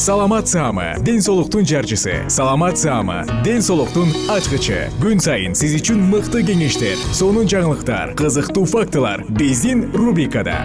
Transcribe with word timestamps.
саламат 0.00 0.48
саама 0.48 0.94
ден 1.04 1.20
соолуктун 1.20 1.66
жарчысы. 1.66 2.24
Саламат 2.28 2.78
саама 2.78 3.26
ден 3.44 3.60
соолуктун 3.60 4.08
ачкычы. 4.32 4.88
Күн 4.96 5.20
сайын 5.20 5.52
сиз 5.52 5.74
үчүн 5.76 6.00
мыкты 6.08 6.40
кеңештер 6.40 6.96
сонун 7.12 7.44
жаңылыктар 7.44 8.14
кызыктуу 8.16 8.64
фактылар 8.64 9.26
биздин 9.28 9.90
рубрикада. 9.92 10.56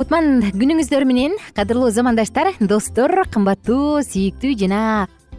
Кутман 0.00 0.48
күнүңүздөр 0.56 1.04
менен 1.04 1.36
кадырлуу 1.52 1.90
замандаштар 1.92 2.54
достор 2.64 3.12
кымбаттуу 3.28 4.00
сүйүктүү 4.08 4.56
жана 4.64 4.80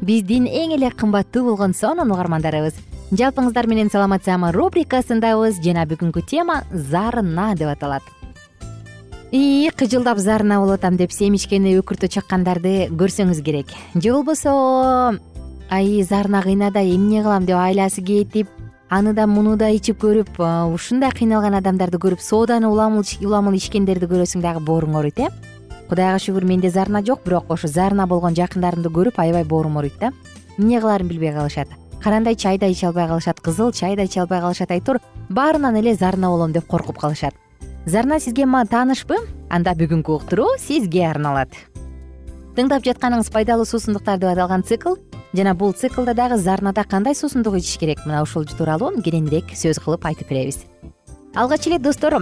биздин 0.05 0.45
эң 0.45 0.77
эле 0.77 0.93
кымбаттуу 0.93 1.47
болгон 1.49 1.73
сонун 1.73 2.13
угармандарыбыз 2.13 2.77
жалпыңыздар 3.09 3.65
менен 3.65 3.89
саламатсыамы 3.89 4.51
рубрикасындабыз 4.53 5.57
жана 5.63 5.85
бүгүнкү 5.89 6.21
тема 6.29 6.61
зарына 6.69 7.55
деп 7.57 7.71
аталат. 7.71 8.03
Ии 9.31 9.69
кыжылдап 9.73 10.19
зарына 10.21 10.59
болуп 10.61 10.77
атам 10.77 10.97
деп 10.97 11.11
семичкени 11.13 11.73
өкүртө 11.81 12.09
чаккандарды 12.09 12.89
көрсөңүз 12.93 13.41
керек. 13.45 13.73
Же 13.95 14.13
болбосо 14.13 14.53
аи 15.69 16.03
зарына 16.03 16.43
кыйнадай 16.43 16.95
эмне 16.95 17.23
кылам? 17.23 17.45
деп 17.45 17.57
айласы 17.57 18.01
кетип 18.01 18.47
аны 18.89 19.13
да 19.13 19.25
муну 19.27 19.57
да 19.57 19.69
ичип 19.69 20.01
көрүп 20.03 20.37
ушундай 20.73 21.09
кыйналган 21.11 21.57
адамдарды 21.57 21.97
көрүп 21.97 22.21
сооданы 22.21 22.69
уламыл 22.69 23.57
ичкендерди 23.57 24.05
көрөсүң 24.05 24.41
дагы 24.41 24.61
бооруң 24.65 24.95
ооруйт 24.95 25.19
э? 25.19 25.29
Кудайга 25.89 26.21
шүгүр 26.21 26.45
менде 26.45 26.69
зарына 26.69 27.01
жок 27.05 27.25
бирок 27.25 27.49
ошо 27.49 27.67
зарына 27.67 28.05
болгон 28.05 28.37
жакындарымды 28.37 28.89
көрүп 28.89 29.17
аябай 29.17 29.43
боорум 29.43 29.77
ооруйт 29.77 29.97
да. 29.99 30.11
Эмне 30.57 30.79
кылаарын 30.79 31.07
билбей 31.07 31.33
калышат 31.33 31.69
карандай 32.03 32.35
чай 32.35 32.57
да 32.57 32.67
иче 32.67 32.87
албай 32.87 33.07
калышат 33.07 33.39
кызыл 33.39 33.71
чай 33.71 33.95
да 33.95 34.03
иче 34.03 34.21
албай 34.21 34.41
калышат 34.41 34.71
айтор 34.71 34.99
баарынан 35.29 35.75
эле 35.75 35.95
зарына 35.95 36.29
болом 36.29 36.51
деп 36.51 36.67
коркуп 36.67 36.97
калышат. 36.97 37.33
Зарына 37.85 38.19
сизге 38.19 38.45
таанышпы? 38.45 39.15
Анда 39.49 39.71
бүгүнкү 39.71 40.15
уктуруу 40.15 40.57
сизге 40.59 41.07
арналат. 41.07 41.49
Тыңдап 42.55 42.83
жатканыңыз 42.83 43.31
пайдалуу 43.31 43.65
суусундуктар 43.65 44.19
деп 44.19 44.29
аталган 44.29 44.63
цикл 44.63 44.95
жана 45.33 45.53
бул 45.55 45.73
циклда 45.73 46.13
дагы 46.13 46.37
зарнада 46.37 46.83
кандай 46.83 47.15
суусундук 47.15 47.55
ичиш 47.57 47.77
керек? 47.79 47.99
Мына 48.05 48.21
ушул 48.23 48.45
тууралуу 48.45 49.01
кененирээк 49.01 49.55
сөз 49.55 49.79
кылып 49.79 50.05
айтып 50.05 50.29
беребиз. 50.29 50.65
Алгач 51.35 51.67
эле 51.67 51.79
достор 51.79 52.17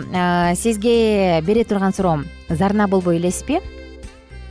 сизге 0.56 1.42
бере 1.42 1.64
турган 1.64 1.94
суроом 1.94 2.26
зарна 2.50 2.88
болбой 2.88 3.18
элесизби 3.18 3.62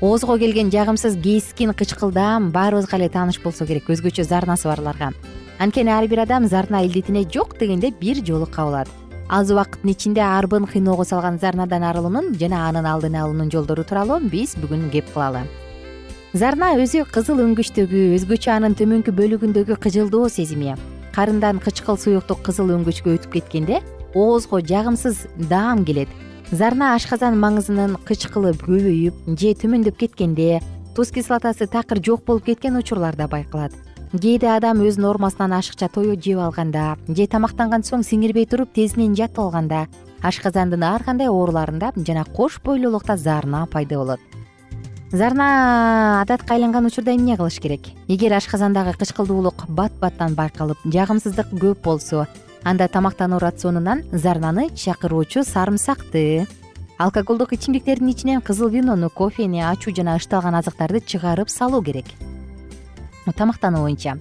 оозго 0.01 0.39
келген 0.39 0.71
жагымсыз 0.71 1.17
кескин 1.23 1.73
кычкылдаам 1.73 2.51
баарыбызга 2.51 2.97
эле 2.97 3.09
тааныш 3.09 3.41
болсо 3.41 3.65
керек. 3.67 3.89
Өзгөчө 3.89 4.25
зарнасы 4.25 4.69
барларга 4.69 5.13
анткени 5.59 5.91
ар 5.91 6.07
бир 6.07 6.21
адам 6.21 6.47
зарна 6.49 6.85
илдетине 6.85 7.25
жок 7.33 7.59
дегенде 7.59 7.91
бир 7.91 8.17
жолу 8.25 8.47
кабылат. 8.47 8.89
Аз 9.29 9.51
убакыттын 9.51 9.91
ичинде 9.91 10.21
арбын 10.21 10.67
кыйноого 10.67 11.05
салган 11.05 11.39
зарнадан 11.39 11.83
арылуунун 11.83 12.35
жана 12.35 12.69
анын 12.69 12.87
алдын 12.87 13.17
алуунун 13.17 13.51
жолдору 13.51 13.85
тууралуу 13.85 14.21
биз 14.21 14.55
бүгүн 14.57 14.91
кеп 14.93 15.09
кылалы. 15.13 15.47
Зарна 16.35 16.75
өзү 16.77 17.07
кызыл 17.11 17.41
өңгүчтөгү 17.41 18.13
өзгөчө 18.19 18.53
анын 18.53 18.77
төмөнкү 18.77 19.17
бөлүгүндөгү 19.17 19.81
кыжылдоо 19.81 20.29
сезими. 20.29 20.77
Карындан 21.17 21.59
кычкыл 21.59 21.97
суюктук 21.97 22.45
кызыл 22.45 22.71
өңгүчкө 22.77 23.17
өтүп 23.17 23.33
кеткенде 23.41 23.81
оозго 24.15 24.61
жагымсыз 24.61 25.27
даам 25.49 25.85
келет 25.85 26.09
зарна 26.53 26.95
ашказан 26.95 27.35
маңызынын 27.43 27.97
кычкылы 28.07 28.53
көбөйүп 28.61 29.35
же 29.39 29.51
төмөндөп 29.59 29.97
кеткенде 29.99 30.61
туз 30.95 31.11
кислотасы 31.11 31.67
такыр 31.67 31.99
жок 31.99 32.25
болуп 32.25 32.47
кеткен 32.47 32.77
учурларда 32.79 33.27
байкалат. 33.29 33.73
Кээде 34.13 34.49
адам 34.55 34.81
өз 34.87 34.97
нормасынан 35.03 35.57
ашыкча 35.59 35.89
тое 35.93 36.15
жеп 36.15 36.39
алганда 36.39 36.97
же 37.09 37.27
тамактанган 37.27 37.83
соң 37.83 38.07
сиңирбей 38.07 38.47
туруп 38.47 38.73
тезинен 38.73 39.17
жатып 39.19 39.43
алганда 39.43 39.87
ашказандын 40.23 40.87
ар 40.87 41.03
кандай 41.03 41.29
ооруларында 41.29 41.93
жана 41.97 42.25
кош 42.25 42.61
бойлуулукта 42.63 43.17
зарна 43.17 43.67
пайда 43.67 43.99
болот. 43.99 44.21
Зарна 45.11 46.21
адатка 46.23 46.55
айланган 46.55 46.87
учурда 46.87 47.15
эмне 47.15 47.37
кылыш 47.37 47.59
керек? 47.61 47.91
Эгер 48.09 48.33
ашказандагы 48.39 48.95
кычкылдуулук 48.99 49.67
бат 49.69 49.93
баттан 50.01 50.35
байкалып 50.35 50.79
жагымсыздык 50.85 51.53
көп 51.59 51.83
болсо 51.83 52.27
анда 52.67 52.89
тамактануу 52.89 53.39
рационунан 53.39 54.03
зарнаны 54.11 54.71
чакыруучу 54.75 55.45
сарымсакты. 55.45 56.49
Алкоголдук 56.99 57.53
ичимдиктердин 57.53 58.09
ичинен 58.09 58.41
кызыл 58.41 58.69
винону 58.69 59.09
кофени 59.09 59.61
ачуу 59.63 59.95
жана 59.95 60.17
ычыталган 60.19 60.59
азыктарды 60.59 60.99
чыгарып 61.01 61.49
салуу 61.49 61.81
керек. 61.83 62.07
Тамактануу 63.37 63.83
боюнча 63.83 64.19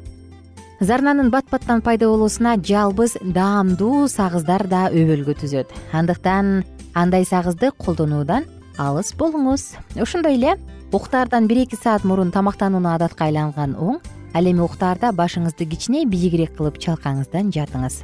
зарнанын 0.79 1.31
бат 1.31 1.49
баттан 1.49 1.81
пайда 1.81 2.05
болуусуна 2.07 2.55
жалбыз 2.61 3.17
даамдуу 3.23 4.07
сагыздар 4.07 4.67
да 4.67 4.89
өбөлгө 4.93 5.39
түзөт. 5.41 5.73
Андыктан 5.91 6.65
андай 6.93 7.25
сагызды 7.25 7.71
колдонуудан 7.71 8.45
алыс 8.77 9.15
болуңуз. 9.17 9.73
Ошондой 9.95 10.35
эле 10.35 10.59
уктаардан 10.91 11.47
бир 11.47 11.65
эки 11.65 11.75
саат 11.81 12.03
мурун 12.03 12.31
тамактанууну 12.31 12.93
адатка 12.93 13.25
айланган 13.25 13.73
оң 13.73 14.03
ал 14.35 14.45
эми 14.45 14.61
уктаарда 14.61 15.15
башыңызды 15.17 15.65
кичине 15.65 16.05
бийигирээк 16.05 16.57
кылып 16.57 16.77
чалкаңыздан 16.77 17.49
жатыңыз 17.55 18.03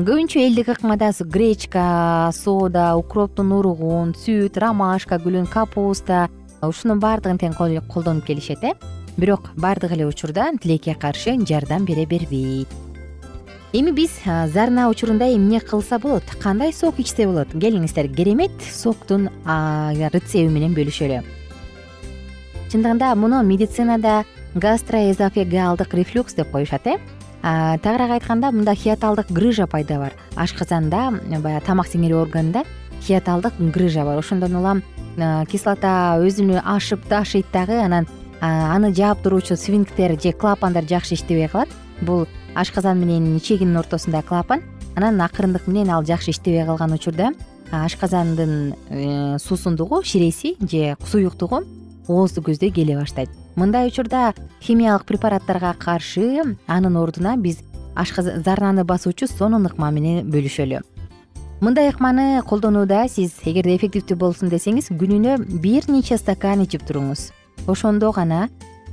көбүнчө 0.00 0.40
элдик 0.40 0.68
ыкмада 0.72 1.10
гречка 1.28 2.30
соода 2.32 2.94
укроптун 2.96 3.50
уругун 3.52 4.14
сүт 4.16 4.56
ромашка 4.56 5.18
гүлүн 5.20 5.44
капуста 5.50 6.28
ушунун 6.64 7.02
баардыгын 7.02 7.36
тең 7.36 7.56
колдонуп 7.58 8.24
келишет 8.24 8.64
э? 8.64 8.72
Бирок 9.18 9.50
баардык 9.56 9.92
эле 9.92 10.06
учурда 10.06 10.52
тилекке 10.56 10.94
каршы 10.94 11.36
жардам 11.44 11.84
бере 11.84 12.06
бербейт. 12.06 12.68
Эми 13.74 13.90
биз 13.90 14.10
зарна 14.24 14.88
учурунда 14.88 15.28
эмне 15.34 15.60
кылса 15.60 15.98
болот? 15.98 16.24
Кандай 16.40 16.72
сок 16.72 16.98
ичсе 16.98 17.26
болот? 17.26 17.52
Келиңиздер 17.52 18.08
керемет 18.08 18.56
соктун 18.72 19.28
рецеби 19.44 20.48
менен 20.48 20.72
бөлүшөлү. 20.72 21.20
Чындыгында 22.72 23.14
муну 23.16 23.42
медицинада 23.42 24.24
гастроэзофегалдык 24.54 25.92
рефлюкс 25.92 26.34
деп 26.34 26.50
коюшат 26.50 26.86
э 26.86 26.98
тагыраак 27.42 28.16
айтканда 28.18 28.50
мында 28.52 28.74
хиаталдык 28.74 29.30
грыжа 29.30 29.66
пайда 29.66 29.98
бар. 29.98 30.16
Ашказанда 30.36 31.10
баягы 31.40 31.64
тамак 31.66 31.88
сиңирүү 31.88 32.22
органында 32.22 32.64
хиаталдык 33.02 33.58
грыжа 33.58 34.04
бар. 34.04 34.18
Ошондон 34.18 34.56
улам 34.56 34.82
кислота 35.50 36.18
өзүнү 36.20 36.60
ашып 36.64 37.06
ташыйт 37.08 37.46
дагы 37.52 37.80
анан 37.80 38.06
аны 38.40 38.92
жаап 38.94 39.22
туруучу 39.22 39.56
свинктер 39.56 40.20
же 40.20 40.32
клапандар 40.32 40.84
жакшы 40.84 41.14
иштебей 41.14 41.48
калат. 41.48 41.68
Бул 42.00 42.26
ашказан 42.54 42.98
менен 42.98 43.36
ичегинин 43.36 43.76
ортосунда 43.76 44.22
клапан 44.22 44.62
анан 44.96 45.20
акырындык 45.20 45.66
менен 45.66 45.90
ал 45.90 46.04
жакшы 46.04 46.30
иштебей 46.30 46.64
калган 46.64 46.92
учурда 46.92 47.32
ашказандын 47.70 48.74
э, 48.88 49.38
суусундугу 49.38 50.02
ширеси 50.02 50.56
же 50.60 50.96
суюктугу 51.06 51.62
оозду 52.08 52.42
көздөй 52.42 52.72
келе 52.74 52.96
баштайт 52.98 53.30
мындай 53.56 53.88
учурда 53.88 54.34
химиялык 54.62 55.04
препараттарга 55.04 55.74
каршы 55.78 56.56
анын 56.66 56.96
ордуна 56.96 57.36
биз 57.36 57.58
зарнаны 57.96 58.84
басуучу 58.84 59.26
сонун 59.26 59.66
ыкма 59.66 59.90
менен 59.90 60.30
бөлүшөлү. 60.30 60.80
Мындай 61.60 61.90
ыкманы 61.90 62.40
колдонууда 62.42 63.06
сиз 63.08 63.34
эгерде 63.44 63.76
эффективдүү 63.76 64.16
болсун 64.16 64.48
десеңиз 64.48 64.88
күнүнө 64.96 65.60
бир 65.60 65.90
нече 65.92 66.16
стакан 66.16 66.62
ичип 66.64 66.86
туруңуз. 66.88 67.32
Ошондо 67.66 68.12
гана 68.12 68.48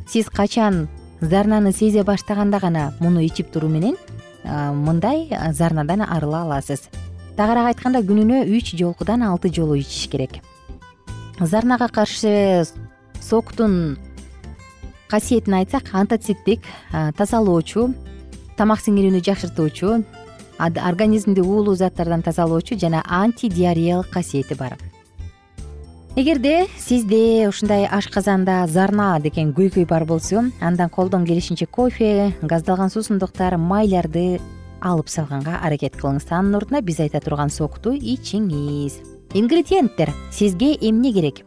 сиз 0.08 0.28
качан 0.28 0.90
зарнаны 1.22 1.72
сезе 1.72 2.04
баштаганда 2.04 2.60
гана 2.60 2.94
муну 3.00 3.22
ичип 3.24 3.52
туруу 3.52 3.70
менен 3.70 3.96
мындай 4.44 5.30
зарнадан 5.54 6.02
арыла 6.02 6.42
аласыз. 6.42 6.90
Тагыраак 7.38 7.78
айтканда 7.78 8.02
күнүнө 8.02 8.44
үч 8.50 8.76
жолкудан 8.76 9.24
алты 9.24 9.54
жолу 9.54 9.78
ичиш 9.78 10.10
керек. 10.10 10.42
Зарнага 11.40 11.88
каршы 11.88 12.66
соктун 13.22 13.98
касиетин 15.10 15.54
айтсак 15.54 15.94
антоциттик 15.94 16.62
тазалоочу 16.92 17.94
тамак 18.58 18.82
сиңирүүнү 18.82 19.22
жакшыртуучу 19.24 20.04
организмди 20.58 21.42
уулуу 21.42 21.76
заттардан 21.76 22.24
тазалоочу 22.26 22.78
жана 22.80 23.04
антидиареялык 23.06 24.10
касиети 24.10 24.56
бар. 24.58 24.78
Эгерде 26.18 26.66
сизде 26.80 27.48
ушундай 27.48 27.86
ашказанда 27.86 28.66
зарна 28.68 29.20
деген 29.22 29.54
көйгөй 29.54 29.86
бар 29.86 30.06
болсо 30.06 30.50
андан 30.60 30.90
колдон 30.90 31.26
келишинче 31.26 31.68
кофе 31.68 32.34
газдалган 32.42 32.90
суусундуктар 32.90 33.58
майларды 33.58 34.40
алып 34.82 35.10
салганга 35.10 35.60
аракет 35.62 35.94
кылыңыз. 36.02 36.26
Анын 36.32 36.56
ордуна 36.58 36.82
биз 36.82 37.00
айта 37.00 37.22
турган 37.22 37.54
сокту 37.54 37.94
ичиңиз. 37.94 38.98
Ингредиенттер 39.38 40.10
сизге 40.32 40.74
эмне 40.82 41.14
керек 41.14 41.46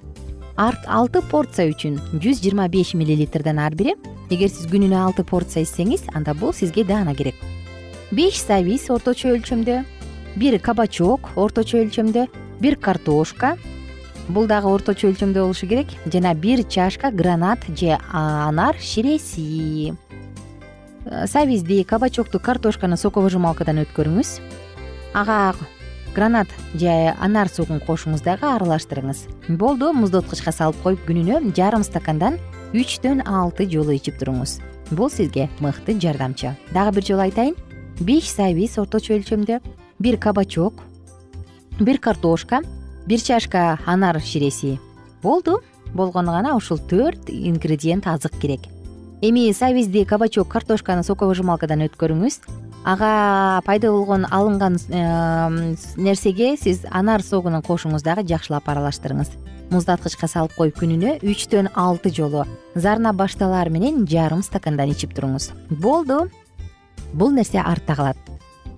алты 0.61 1.23
порция 1.25 1.71
үчүн 1.71 1.97
жүз 2.21 2.43
жыйырма 2.43 2.67
беш 2.69 2.93
миллилитрден 2.99 3.59
ар 3.63 3.73
бири 3.73 3.95
эгер 4.29 4.51
сиз 4.53 4.67
күнүнө 4.69 4.99
алты 4.99 5.25
порция 5.25 5.65
ичсеңиз 5.65 6.11
анда 6.13 6.35
бул 6.37 6.53
сизге 6.53 6.85
даана 6.85 7.15
керек. 7.17 7.35
Беш 8.13 8.43
сабиз 8.43 8.89
орточо 8.93 9.33
өлчөмдө 9.33 9.81
бир 10.37 10.59
кабачок 10.61 11.33
орточо 11.41 11.81
өлчөмдө 11.81 12.27
бир 12.61 12.77
картошка. 12.77 13.57
Бул 14.29 14.47
дагы 14.47 14.69
орточо 14.69 15.09
өлчөмдө 15.09 15.47
болушу 15.47 15.67
керек. 15.67 15.97
Жана 16.13 16.35
бир 16.35 16.63
чашка 16.69 17.11
гранат 17.11 17.65
же 17.75 17.99
анар 18.13 18.77
ширеси. 18.79 19.95
Э, 21.07 21.27
сабизди 21.27 21.83
кабачокту 21.85 22.39
картошканы 22.39 23.01
соковыжималкадан 23.01 23.81
өткөрүңүз. 23.87 24.41
Ага 25.15 25.55
гранат 26.15 26.49
же 26.75 27.15
анар 27.21 27.49
сугун 27.49 27.81
кошуңуз 27.81 28.23
дагы 28.25 28.47
аралаштырыңыз. 28.47 29.27
Болду 29.49 29.93
муздоткучка 29.93 30.53
салып 30.53 30.81
коюп 30.83 31.03
күнүнө 31.09 31.55
жарым 31.57 31.85
стакандан 31.87 32.39
үчтөн 32.75 33.25
алты 33.27 33.67
жолу 33.71 33.95
ичип 33.95 34.19
туруңуз. 34.21 34.59
Бул 34.91 35.11
сизге 35.11 35.49
мыкты 35.61 35.95
жардамчы. 36.01 36.57
Дагы 36.75 36.97
бир 36.99 37.07
жолу 37.07 37.25
айтайын. 37.27 37.57
Беш 38.01 38.31
сабиз 38.33 38.79
орточо 38.79 39.15
өлчөмдө 39.19 39.61
бир 39.99 40.17
кабачок 40.17 40.83
бир 41.81 41.99
картошка 41.99 42.63
бир 43.07 43.21
чашка 43.21 43.79
анар 43.87 44.21
ширеси. 44.21 44.79
Болду 45.23 45.61
болгону 45.95 46.33
гана 46.33 46.57
ушул 46.57 46.79
төрт 46.79 47.29
ингредиент 47.29 48.07
азык 48.07 48.39
керек. 48.41 48.61
Эми 49.23 49.53
сабизди 49.53 50.05
кабачок 50.05 50.49
картошканы 50.49 51.03
соковыжималкадан 51.05 51.85
өткөрүңүз 51.89 52.41
ага 52.85 53.61
пайда 53.67 53.91
болгон 53.93 54.27
алынган 54.31 54.79
нерсеге 55.97 56.57
сиз 56.57 56.85
анар 56.91 57.23
согунун 57.23 57.63
кошуңуз 57.63 58.03
дагы 58.03 58.27
жакшылап 58.27 58.69
аралаштырыңыз. 58.69 59.31
Муздаткычка 59.71 60.27
салып 60.27 60.57
коюп 60.57 60.81
күнүнө 60.81 61.21
үчтөн 61.23 61.71
алты 61.79 62.11
жолу 62.11 62.45
зарна 62.75 63.13
башталаар 63.13 63.71
менен 63.71 64.07
жарым 64.07 64.43
стакандан 64.43 64.91
ичип 64.91 65.15
туруңуз. 65.15 65.53
Болду. 65.71 66.29
Бул 67.13 67.31
нерсе 67.31 67.61
артта 67.61 67.95
калат. 67.95 68.19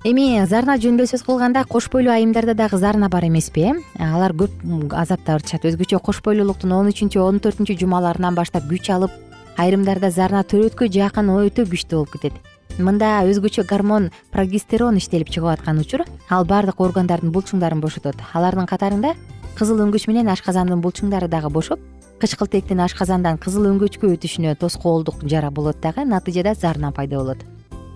Эми 0.04 0.44
зарна 0.50 0.74
жөнүндө 0.82 1.06
сөз 1.06 1.22
кылганда 1.22 1.62
кош 1.70 1.86
бойлуу 1.88 2.12
айымдарда 2.12 2.56
дагы 2.58 2.76
зарна 2.76 3.08
бар 3.08 3.28
эмеспи 3.28 3.70
э 3.70 3.74
алар 4.02 4.32
көп 4.34 4.50
азапташат 4.90 5.62
өзгөчө 5.62 6.00
кош 6.02 6.20
бойлуулуктун 6.26 6.72
он 6.72 6.90
үчүнчү 6.90 7.22
он 7.22 7.38
төртүнчү 7.38 7.78
жумаларынан 7.78 8.34
баштап 8.34 8.66
күч 8.66 8.90
алып 8.90 9.14
айрымдарда 9.56 10.10
зарна 10.10 10.42
төрөткө 10.42 10.90
жакын 10.90 11.30
өтө 11.30 11.68
күчтүү 11.70 12.00
болуп 12.00 12.16
кетет 12.16 12.51
мында 12.78 13.22
өзгөчө 13.28 13.64
гормон 13.68 14.10
прогестерон 14.32 14.96
иштелип 14.96 15.28
чыгып 15.28 15.52
аткан 15.52 15.80
учур. 15.82 16.04
Ал 16.30 16.44
баардык 16.44 16.80
органдардын 16.80 17.32
булчуңдарын 17.32 17.80
бошотот. 17.80 18.16
Алардын 18.32 18.66
катарында 18.66 19.14
кызыл 19.58 19.82
өңгөч 19.84 20.08
менен 20.08 20.30
ашказандын 20.32 20.80
булчуңдары 20.80 21.28
дагы 21.28 21.50
бошоп 21.52 21.80
кычкылтектин 22.22 22.80
ашказандан 22.84 23.38
кызыл 23.42 23.66
өңгөчкө 23.72 24.12
өтүшүнө 24.14 24.54
тоскоолдук 24.60 25.24
жара 25.28 25.50
болот 25.50 25.80
дагы 25.82 26.04
натыйжада 26.06 26.54
зарна 26.54 26.92
пайда 26.92 27.18
болот. 27.18 27.44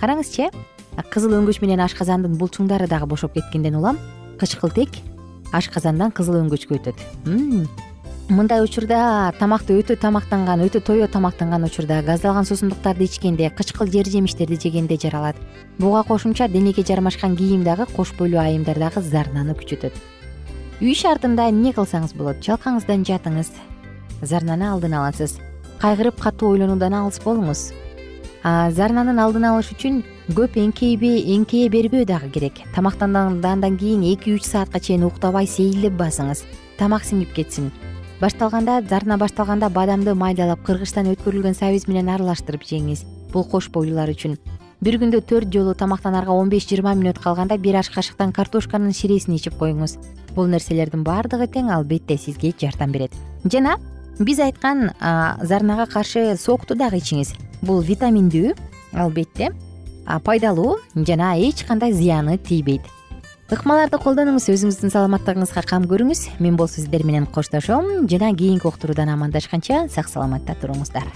Караңызчы 0.00 0.50
кызыл 1.12 1.36
өңгөч 1.40 1.62
менен 1.62 1.84
ашказандын 1.86 2.36
булчуңдары 2.40 2.88
дагы 2.90 3.06
бошоп 3.06 3.36
кеткенден 3.38 3.78
улам 3.78 4.00
кычкылтек 4.40 4.98
ашказандан 5.52 6.10
кызыл 6.10 6.42
өңгөчкө 6.42 6.80
өтөт 6.80 7.06
мындай 8.28 8.60
учурда 8.60 9.32
тамакты 9.38 9.76
өтө 9.78 9.94
тамактанган 10.02 10.64
өтө 10.64 10.80
тое 10.82 11.06
тамактанган 11.06 11.62
учурда 11.64 12.00
газдалган 12.02 12.44
суусундуктарды 12.44 13.06
ичкенде 13.06 13.50
кычкыл 13.50 13.86
жер 13.86 14.08
жемиштерди 14.10 14.58
жегенде 14.58 14.98
жаралат. 14.98 15.36
Буга 15.78 16.02
кошумча 16.02 16.48
денеге 16.48 16.82
жармашкан 16.82 17.36
кийим 17.36 17.62
дагы 17.62 17.86
кош 17.86 18.12
бойлуу 18.18 18.40
айымдар 18.40 18.78
дагы 18.78 19.00
зарнаны 19.00 19.54
күчөтөт. 19.54 19.94
Үй 20.80 20.94
шартында 20.94 21.48
эмне 21.50 21.72
кылсаңыз 21.72 22.16
болот? 22.18 22.42
Чалкаңыздан 22.42 23.06
жатыңыз. 23.06 23.52
Зарнаны 24.22 24.72
алдын 24.72 24.98
аласыз. 24.98 25.38
Кайгырып 25.78 26.18
катуу 26.20 26.50
ойлонуудан 26.56 26.94
алыс 26.94 27.22
болуңуз. 27.22 27.70
Зарнанын 28.42 29.18
алдын 29.22 29.48
алыш 29.52 29.70
үчүн 29.74 30.02
көп 30.34 30.58
эңкейе 30.58 31.70
бербөө 31.70 32.04
дагы 32.06 32.30
керек. 32.30 32.62
Тамактангандан 32.74 33.78
кийин 33.78 34.02
эки 34.02 34.34
үч 34.34 34.44
саатка 34.46 34.80
чейин 34.80 35.06
уктабай 35.06 35.46
сейилдеп 35.46 35.94
басыңыз. 35.98 36.44
Тамак 36.76 37.04
сиңип 37.04 37.32
кетсин 37.32 37.70
башталганда 38.20 38.82
зарна 38.88 39.18
башталганда 39.18 39.68
бадамды 39.68 40.14
майдалап 40.14 40.62
кыргычтан 40.64 41.10
өткөрүлгөн 41.12 41.54
сабиз 41.54 41.86
менен 41.88 42.08
аралаштырып 42.14 42.64
жеңиз 42.64 43.04
бул 43.32 43.44
кош 43.44 43.68
бойлуулар 43.68 44.08
үчүн. 44.14 44.38
Бир 44.80 44.96
күндө 45.00 45.20
төрт 45.28 45.52
жолу 45.52 45.74
тамактанаарга 45.74 46.32
он 46.32 46.48
беш 46.48 46.66
жыйырма 46.68 46.94
мүнөт 46.96 47.20
калганда 47.20 47.58
бир 47.58 47.76
аш 47.80 47.90
кашыктан 47.92 48.32
картошканын 48.32 48.92
ширесин 48.96 49.36
ичип 49.36 49.58
коюңуз. 49.60 49.98
Бул 50.34 50.48
нерселердин 50.48 51.04
баардыгы 51.04 51.48
тең 51.52 51.70
албетте 51.72 52.16
сизге 52.16 52.54
жардам 52.60 52.92
берет. 52.92 53.12
Жана 53.44 53.76
биз 54.18 54.40
айткан 54.40 54.90
зарнага 55.42 55.86
каршы 55.86 56.36
сокту 56.40 56.74
дагы 56.74 57.00
ичиңиз. 57.02 57.34
Бул 57.62 57.82
витаминдүү 57.84 58.54
албетте 58.92 59.52
пайдалуу 60.24 60.78
жана 60.94 61.34
эч 61.36 61.64
кандай 61.64 61.92
зыяны 61.92 62.38
тийбейт 62.38 62.82
ыкмаларды 63.46 64.00
колдонуңуз 64.02 64.48
өзүңүздүн 64.50 64.90
саламаттыгыңызга 64.90 65.62
кам 65.70 65.84
көрүңүз. 65.86 66.40
Мен 66.42 66.56
болсо 66.58 66.80
сиздер 66.80 67.04
менен 67.06 67.28
коштошом. 67.30 68.08
Жана 68.10 68.34
кийинки 68.34 68.66
уктуруудан 68.66 69.12
амандашканча 69.14 69.86
сак 69.88 70.10
саламатта 70.10 70.56
туруңуздар. 70.58 71.06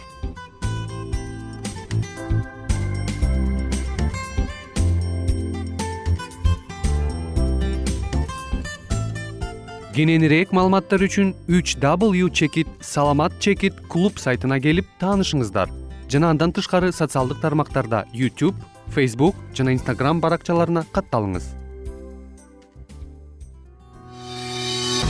Кененирээк 9.91 10.55
маалыматтар 10.55 11.03
үчүн 11.03 11.35
үч 11.51 11.75
w 11.83 12.31
чекит 12.31 12.69
саламат 12.81 13.35
чекит 13.41 13.75
клуб 13.91 14.23
сайтына 14.23 14.61
келип 14.63 14.87
таанышыңыздар. 15.03 15.69
Жана 16.09 16.31
андан 16.31 16.55
тышкары 16.55 16.93
социалдык 16.93 17.43
тармактарда 17.43 18.07
youtube 18.15 18.55
facebook 18.95 19.35
жана 19.55 19.75
instagram 19.75 20.23
баракчаларына 20.23 20.87
катталыңыз 20.95 21.60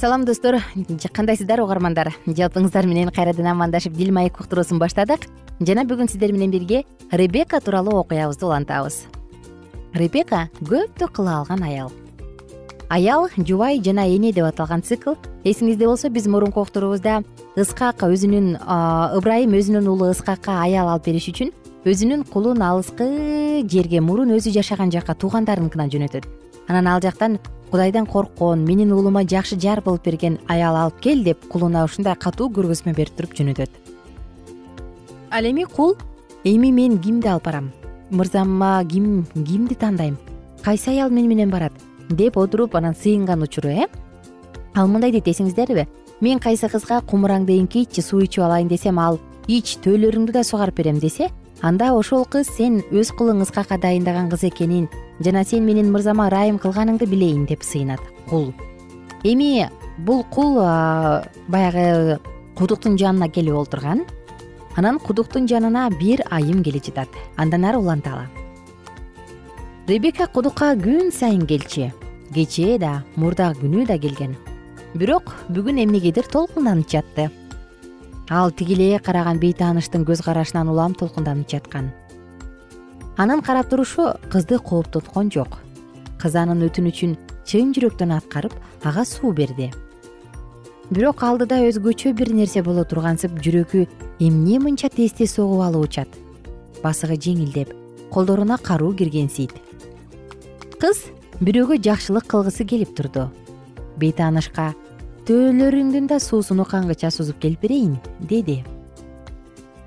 салам 0.00 0.24
достор. 0.24 0.56
Кандайсыздар 1.12 1.60
угармандар. 1.60 2.14
Жалпыңыздар 2.24 2.86
менен 2.88 3.10
кайрадан 3.12 3.50
амандашып 3.52 3.92
дил 3.92 4.14
маек 4.16 4.38
уктуруусун 4.40 4.78
баштадык. 4.80 5.26
Жана 5.60 5.84
бүгүн 5.84 6.08
сиздер 6.08 6.32
менен 6.32 6.50
бирге 6.50 6.84
ребека 7.12 7.60
тууралуу 7.60 7.98
окуябызды 8.00 8.46
улантабыз. 8.46 9.04
Ребека 9.92 10.48
көптү 10.62 11.10
кыла 11.12 11.42
алган 11.42 11.62
аял. 11.62 11.92
Аял 12.88 13.28
жубай 13.36 13.82
жана 13.84 14.08
эне 14.08 14.32
деп 14.32 14.48
аталган 14.48 14.80
цикл. 14.80 15.18
Эсиңизде 15.44 15.84
болсо 15.84 16.08
биз 16.08 16.26
мурунку 16.26 16.62
уктуруубузда 16.62 17.20
ыскак 17.60 18.00
өзүнүн 18.08 18.56
ыбрайым 19.20 19.52
өзүнүн 19.52 19.86
уулу 19.86 20.14
ыскакка 20.14 20.62
аял 20.64 20.88
алып 20.88 21.10
бериш 21.12 21.28
үчүн 21.28 21.52
өзүнүн 21.84 22.24
кулун 22.32 22.62
алыскы 22.62 23.68
жерге 23.68 24.00
мурун 24.00 24.32
өзү 24.32 24.56
жашаган 24.56 24.90
жакка 24.90 25.12
туугандарыныкына 25.12 25.92
жөнөтөт. 25.92 26.24
Анан 26.68 26.86
ал 26.86 27.00
жактан 27.02 27.38
кудайдан 27.70 28.06
корккон 28.06 28.64
менин 28.64 28.92
уулума 28.92 29.22
жакшы 29.22 29.58
жар 29.60 29.80
болуп 29.80 30.04
берген 30.04 30.38
аял 30.48 30.76
алып 30.76 31.00
кел 31.00 31.22
деп 31.24 31.46
кулуна 31.48 31.84
ушундай 31.84 32.16
катуу 32.16 32.50
көргөзмө 32.50 32.94
берип 32.94 33.16
туруп 33.16 33.34
жөнөтөт. 33.38 33.70
Ал 35.30 35.44
эми 35.44 35.64
кул 35.64 35.96
эми 36.44 36.72
мен 36.72 36.98
кимди 36.98 37.28
алып 37.28 37.44
барам? 37.44 37.72
Мырзама 38.10 38.84
ким 38.88 39.24
кимди 39.34 39.74
тандайм? 39.74 40.18
Кайсы 40.62 40.88
аял 40.90 41.10
мени 41.10 41.28
менен 41.28 41.50
барат? 41.50 41.72
Деп 42.08 42.36
отуруп 42.36 42.74
анан 42.74 42.94
сыйынган 42.94 43.42
учуру 43.42 43.68
э? 43.68 43.86
Ал 44.74 44.88
мындай 44.88 45.12
дейт 45.12 45.28
эсиңиздерби 45.28 45.86
мен 46.20 46.38
кайсы 46.38 46.68
кызга 46.68 47.00
кумураңды 47.00 47.56
эңкейтчи 47.60 48.02
суу 48.02 48.20
ичип 48.24 48.42
алайын 48.44 48.68
десем 48.68 48.98
ал 48.98 49.20
ич 49.48 49.78
төөлөрүңдү 49.84 50.32
да 50.32 50.42
сугарып 50.44 50.76
берем 50.76 50.98
десе 50.98 51.30
анда 51.62 51.92
ошол 51.92 52.24
кыз 52.24 52.48
сен 52.56 52.80
өз 52.90 53.12
кулуң 53.16 53.42
ыскакка 53.44 53.78
дайындаган 53.78 54.30
кыз 54.32 54.44
экенин 54.48 54.88
жана 55.20 55.44
сен 55.44 55.66
менин 55.66 55.92
мырзама 55.92 56.28
ырайым 56.30 56.58
кылганыңды 56.58 57.06
билейин 57.06 57.46
деп 57.46 57.62
сыйынат 57.62 58.00
кул. 58.28 58.52
Эми 59.24 59.68
бул 59.98 60.24
кул 60.24 60.56
баягы 61.48 62.18
кудуктун 62.56 62.96
жанына 62.98 63.28
келип 63.28 63.54
олтурган. 63.54 64.06
Анан 64.76 64.98
кудуктун 64.98 65.48
жанына 65.48 65.90
бир 66.00 66.24
айым 66.30 66.62
келе 66.62 66.80
жатат. 66.80 67.08
Андан 67.36 67.64
ары 67.64 67.78
уланталы 67.78 68.28
ребека 69.90 70.28
кудукка 70.30 70.74
күн 70.78 71.10
сайын 71.10 71.46
келчү. 71.50 71.90
Кечээ 72.30 72.78
да 72.78 73.02
мурдагы 73.16 73.64
күнү 73.64 73.86
да 73.88 73.96
келген. 73.98 74.36
Бирок 74.94 75.32
бүгүн 75.50 75.82
эмнегедир 75.82 76.28
толкунданып 76.30 76.88
жатты 76.88 77.26
ал 78.30 78.50
тигилее 78.50 79.00
караган 79.02 79.40
бейтааныштын 79.42 80.06
көз 80.06 80.22
карашынан 80.24 80.68
улам 80.70 80.94
толкунданып 80.94 81.50
жаткан. 81.50 81.90
Анын 83.16 83.42
карап 83.42 83.68
турушу 83.68 84.14
кызды 84.30 84.58
кооптоткон 84.58 85.30
жок. 85.30 85.58
Кыз 86.22 86.36
анын 86.36 86.62
өтүнүчүн 86.68 87.16
чын 87.44 87.74
жүрөктөн 87.74 88.14
аткарып 88.16 88.54
ага 88.84 89.04
суу 89.04 89.32
берди. 89.32 89.72
Бирок 90.90 91.22
алдыда 91.22 91.60
өзгөчө 91.68 92.14
бир 92.14 92.32
нерсе 92.34 92.62
боло 92.62 92.84
тургансып 92.84 93.36
жүрөгү 93.42 93.86
эмне 94.20 94.58
мынча 94.62 94.88
тез 94.88 95.12
тез 95.12 95.34
согуп 95.34 95.60
алып 95.66 95.90
учат? 95.90 96.08
Басыгы 96.82 97.18
жеңилдеп 97.18 97.74
колдоруна 98.10 98.58
каруу 98.58 98.94
киргенсийт 98.94 99.52
кыз 100.80 101.02
бирөөгө 101.44 101.76
жакшылык 101.84 102.24
кылгысы 102.30 102.64
келип 102.64 102.94
турду. 102.96 103.28
Бейтаанышка 104.00 104.72
төөлөрүңдүн 105.28 106.06
да 106.08 106.18
суусуну 106.20 106.64
кангыча 106.64 107.10
сузуп 107.12 107.40
келип 107.42 107.60
берейин 107.64 107.96
деди. 108.20 108.60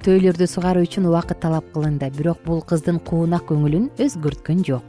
Төөлөрдү 0.06 0.46
сугаруу 0.48 0.84
үчүн 0.86 1.08
убакыт 1.10 1.40
талап 1.42 1.70
кылынды 1.74 2.10
бирок 2.14 2.42
бул 2.46 2.62
кыздын 2.62 3.00
куунак 3.08 3.48
көңүлүн 3.50 3.90
өзгөрткөн 4.04 4.64
жок. 4.68 4.84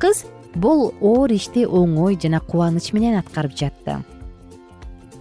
Кыз 0.00 0.24
бул 0.54 0.92
оор 1.00 1.34
ишти 1.34 1.66
оңой 1.66 2.16
жана 2.22 2.40
кубаныч 2.40 2.92
менен 2.94 3.18
аткарып 3.20 3.56
жатты. 3.58 3.98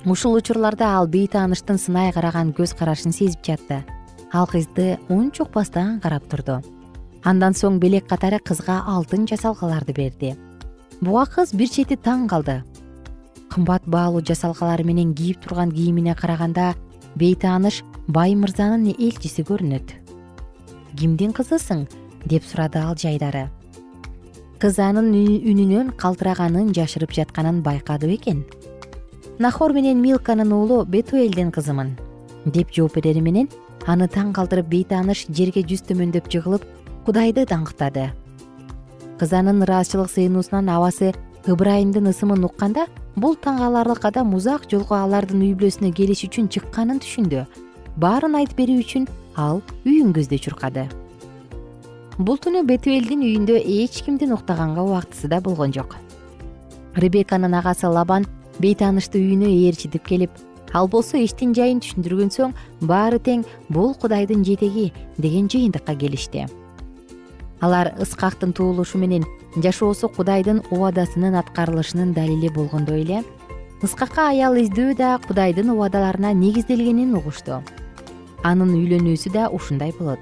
Ушул 0.05 0.37
учурларда 0.37 0.93
ал 0.99 1.09
бейтааныштын 1.09 1.81
сынай 1.81 2.13
караган 2.13 2.53
көз 2.53 2.75
карашын 2.77 3.11
сезип 3.11 3.43
жатты. 3.43 3.81
Ал 4.31 4.47
кызды 4.47 4.99
унчукпастан 5.09 5.99
карап 5.99 6.29
турду. 6.29 6.61
Андан 7.23 7.57
соң 7.57 7.79
белек 7.81 8.07
катары 8.07 8.39
кызга 8.39 8.83
алтын 8.85 9.25
жасалгаларды 9.27 9.97
берди. 9.97 10.35
Буга 11.01 11.25
кыз 11.25 11.55
бир 11.57 11.67
чети 11.73 11.97
таң 11.97 12.29
калды 12.29 12.61
кымбат 13.55 13.87
баалуу 13.87 14.21
жасалгалары 14.21 14.83
менен 14.83 15.13
кийип 15.15 15.39
турган 15.41 15.71
кийимине 15.71 16.15
караганда 16.15 16.73
бейтааныш 17.15 17.83
бай 18.07 18.35
мырзанын 18.35 18.91
элчиси 18.91 19.47
көрүнөт. 19.47 19.95
Кимдин 20.95 21.31
кызысың? 21.31 21.87
деп 22.25 22.43
сурады 22.43 22.79
ал 22.79 22.95
жайдары. 22.97 23.47
Кыз 24.59 24.79
анын 24.79 25.11
үнүнөн 25.13 25.93
калтыраганын 25.99 26.73
жашырып 26.73 27.13
жатканын 27.13 27.61
байкады 27.61 28.07
бекен 28.09 28.43
нахор 29.39 29.73
менен 29.73 30.01
милканын 30.01 30.51
уулу 30.55 30.85
бетуэлдин 30.85 31.51
кызымын 31.51 31.91
деп 32.45 32.71
жооп 32.71 32.95
берери 32.95 33.21
менен 33.21 33.49
аны 33.85 34.07
таң 34.07 34.31
калтырып 34.33 34.69
бейтааныш 34.71 35.25
жерге 35.29 35.63
жүз 35.67 35.83
төмөндөп 35.89 36.29
жыгылып 36.31 36.63
кудайды 37.05 37.43
даңктады. 37.45 38.09
Кыз 39.19 39.33
анын 39.33 39.61
ыраазычылык 39.63 40.09
сыйынуусунан 40.11 40.69
абасы 40.71 41.11
ыбрайымдын 41.45 42.09
ысымын 42.11 42.47
укканда 42.47 42.87
бул 43.15 43.35
таң 43.39 43.59
каларлык 43.61 44.05
адам 44.09 44.33
узак 44.35 44.67
жолго 44.71 44.97
алардын 44.97 45.43
үй 45.45 45.53
бүлөсүнө 45.55 45.93
келиш 45.95 46.25
үчүн 46.27 46.49
чыкканын 46.51 46.99
түшүндү. 47.03 47.45
Баарын 48.01 48.35
айтып 48.41 48.59
берүү 48.59 48.81
үчүн 48.83 49.07
ал 49.39 49.61
үйүн 49.87 50.11
көздөй 50.15 50.41
чуркады. 50.43 50.87
Бул 52.17 52.39
түнү 52.39 52.65
бетуэлдин 52.67 53.23
үйүндө 53.23 53.59
эч 53.59 54.01
кимдин 54.03 54.35
уктаганга 54.35 54.83
убактысы 54.83 55.27
да 55.31 55.39
болгон 55.41 55.73
жок. 55.75 55.95
Ребеканын 56.95 57.55
агасы 57.55 57.87
лабан 57.87 58.27
бейтаанышты 58.59 59.19
үйүнө 59.19 59.51
ээрчитип 59.51 60.03
келип 60.07 60.31
ал 60.75 60.89
болсо 60.91 61.19
иштин 61.23 61.53
жайын 61.55 61.79
түшүндүргөн 61.83 62.31
соң 62.35 62.53
баары 62.83 63.19
тең 63.23 63.45
бул 63.71 63.93
кудайдын 63.95 64.43
жетеги 64.43 64.91
деген 65.17 65.47
жыйынтыкка 65.47 65.95
келишти. 65.95 66.47
Алар 67.63 67.93
ыскактын 68.03 68.51
туулушу 68.53 68.99
менен 68.99 69.23
жашоосу 69.63 70.09
кудайдын 70.09 70.61
убадасынын 70.71 71.35
аткарылышынын 71.39 72.13
далили 72.13 72.49
болгондой 72.49 73.01
эле 73.01 73.23
ыскакка 73.83 74.29
аял 74.29 74.55
издөө 74.59 74.95
да 74.99 75.17
кудайдын 75.27 75.69
убадаларына 75.71 76.33
негизделгенин 76.33 77.15
угушту. 77.15 77.61
Анын 78.43 78.75
үйлөнүүсү 78.75 79.31
да 79.31 79.47
ушундай 79.49 79.93
болот. 79.99 80.19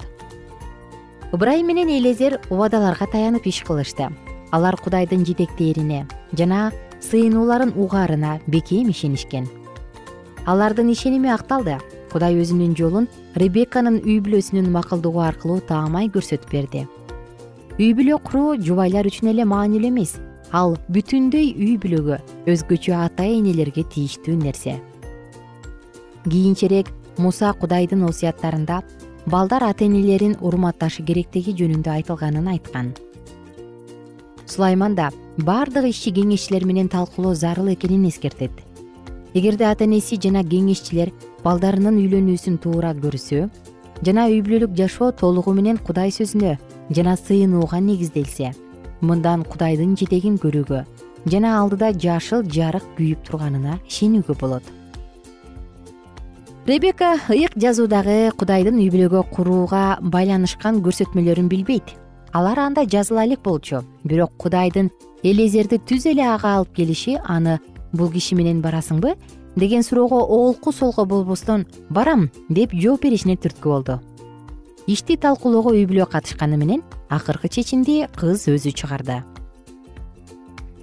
Ыбрайым 1.33 1.67
менен 1.67 1.89
элезер 1.89 2.39
убадаларга 2.49 3.07
таянып 3.07 3.47
иш 3.49 3.63
кылышты. 3.65 4.09
Алар 4.51 4.77
кудайдын 4.77 5.25
жетектээрине 5.25 6.05
жана 6.37 6.71
сыйынууларын 7.01 7.73
угаарына 7.75 8.39
бекем 8.47 8.89
ишенишкен. 8.89 9.49
Алардын 10.45 10.91
ишеними 10.91 11.33
акталды. 11.33 11.79
Кудай 12.11 12.37
өзүнүн 12.37 12.75
жолун 12.77 13.07
ребекканын 13.33 14.03
үй 14.03 14.19
бүлөсүнүн 14.21 14.69
макулдугу 14.69 15.23
аркылуу 15.25 15.63
таамай 15.65 16.11
көрсөтүп 16.13 16.51
берди 16.51 16.85
үй 17.79 17.93
бүлө 17.97 18.19
куруу 18.21 18.57
жубайлар 18.61 19.07
үчүн 19.09 19.31
эле 19.31 19.45
маанилүү 19.49 19.89
эмес. 19.89 20.17
Ал 20.53 20.75
бүтүндөй 20.93 21.53
үй 21.57 21.77
бүлөгө 21.81 22.19
өзгөчө 22.53 22.93
ата 22.93 23.25
энелерге 23.25 23.81
тийиштүү 23.89 24.35
нерсе. 24.37 24.75
Кийинчерээк 26.29 26.91
муса 27.17 27.53
кудайдын 27.57 28.03
осуяттарында 28.05 28.83
балдар 29.25 29.65
ата 29.65 29.87
энелерин 29.87 30.35
урматташы 30.41 31.01
керектиги 31.07 31.55
жөнүндө 31.57 31.89
айтылганын 31.95 32.51
айткан. 32.53 32.93
Сулайман 34.45 34.93
да 34.93 35.09
баардык 35.41 35.89
ишчи 35.89 36.13
кеңешчилер 36.13 36.67
менен 36.69 36.91
талкуулоо 36.93 37.33
зарыл 37.33 37.73
экенин 37.73 38.05
эскертет. 38.05 38.53
Эгерде 39.33 39.65
ата 39.65 39.87
энеси 39.89 40.19
жана 40.21 40.43
кеңешчилер 40.45 41.09
балдарынын 41.43 41.97
үйлөнүүсүн 41.97 42.61
туура 42.61 42.93
көрсө 42.93 43.47
жана 44.05 44.27
үй 44.29 44.43
бүлөлүк 44.45 44.77
жашоо 44.77 45.09
толугу 45.11 45.55
менен 45.57 45.81
кудай 45.81 46.13
сөзүнө 46.13 46.53
жана 46.89 47.15
сыйынууга 47.17 47.79
негизделсе 47.79 48.53
мындан 49.01 49.43
кудайдын 49.43 49.95
жетегин 49.99 50.37
көрүүгө 50.41 50.83
жана 51.31 51.57
алдыда 51.59 51.91
жашыл 52.05 52.43
жарык 52.49 52.85
күйүп 52.97 53.23
турганына 53.27 53.79
ишенүүгө 53.87 54.35
болот. 54.39 54.63
Ребека 56.67 57.17
ыйык 57.29 57.57
жазуудагы 57.59 58.31
кудайдын 58.39 58.79
үй 58.79 58.89
бүлөгө 58.91 59.25
курууга 59.35 59.97
байланышкан 59.99 60.79
көрсөтмөлөрүн 60.85 61.49
билбейт. 61.51 61.95
Алар 62.31 62.59
анда 62.59 62.85
жазыла 62.87 63.25
элек 63.27 63.43
болчу 63.43 63.83
бирок 64.03 64.31
кудайдын 64.39 64.89
элезерди 65.23 65.79
түз 65.79 66.07
эле 66.11 66.23
ага 66.27 66.55
алып 66.57 66.73
келиши 66.75 67.17
аны 67.23 67.59
бул 67.91 68.11
киши 68.11 68.35
менен 68.35 68.61
барасыңбы? 68.61 69.15
деген 69.55 69.83
суроого 69.83 70.23
олку 70.23 70.71
солку 70.71 71.05
болбостон 71.05 71.67
барам! 71.89 72.29
деп 72.49 72.71
жооп 72.73 73.03
беришине 73.03 73.35
түрткү 73.35 73.69
болду 73.69 73.99
ишти 74.87 75.15
талкуулоого 75.15 75.71
үй 75.71 75.85
бүлө 75.87 76.09
катышканы 76.11 76.57
менен 76.59 76.81
акыркы 77.07 77.47
чечимди 77.47 78.03
кыз 78.19 78.47
өзү 78.51 78.73
чыгарды. 78.75 79.21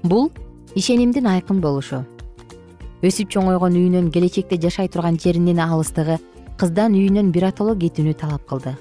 Бул 0.02 0.30
ишенимдин 0.74 1.26
айкын 1.28 1.60
болушу. 1.60 2.04
Өсүп 3.04 3.28
чоңойгон 3.34 3.76
үйүнөн 3.76 4.10
келечекте 4.12 4.56
жашай 4.60 4.88
турган 4.88 5.18
жеринин 5.20 5.60
алыстыгы 5.60 6.18
кыздан 6.60 6.96
үйүнөн 6.96 7.32
биротоло 7.32 7.74
кетүүнү 7.76 8.14
талап 8.16 8.46
кылды. 8.48 8.76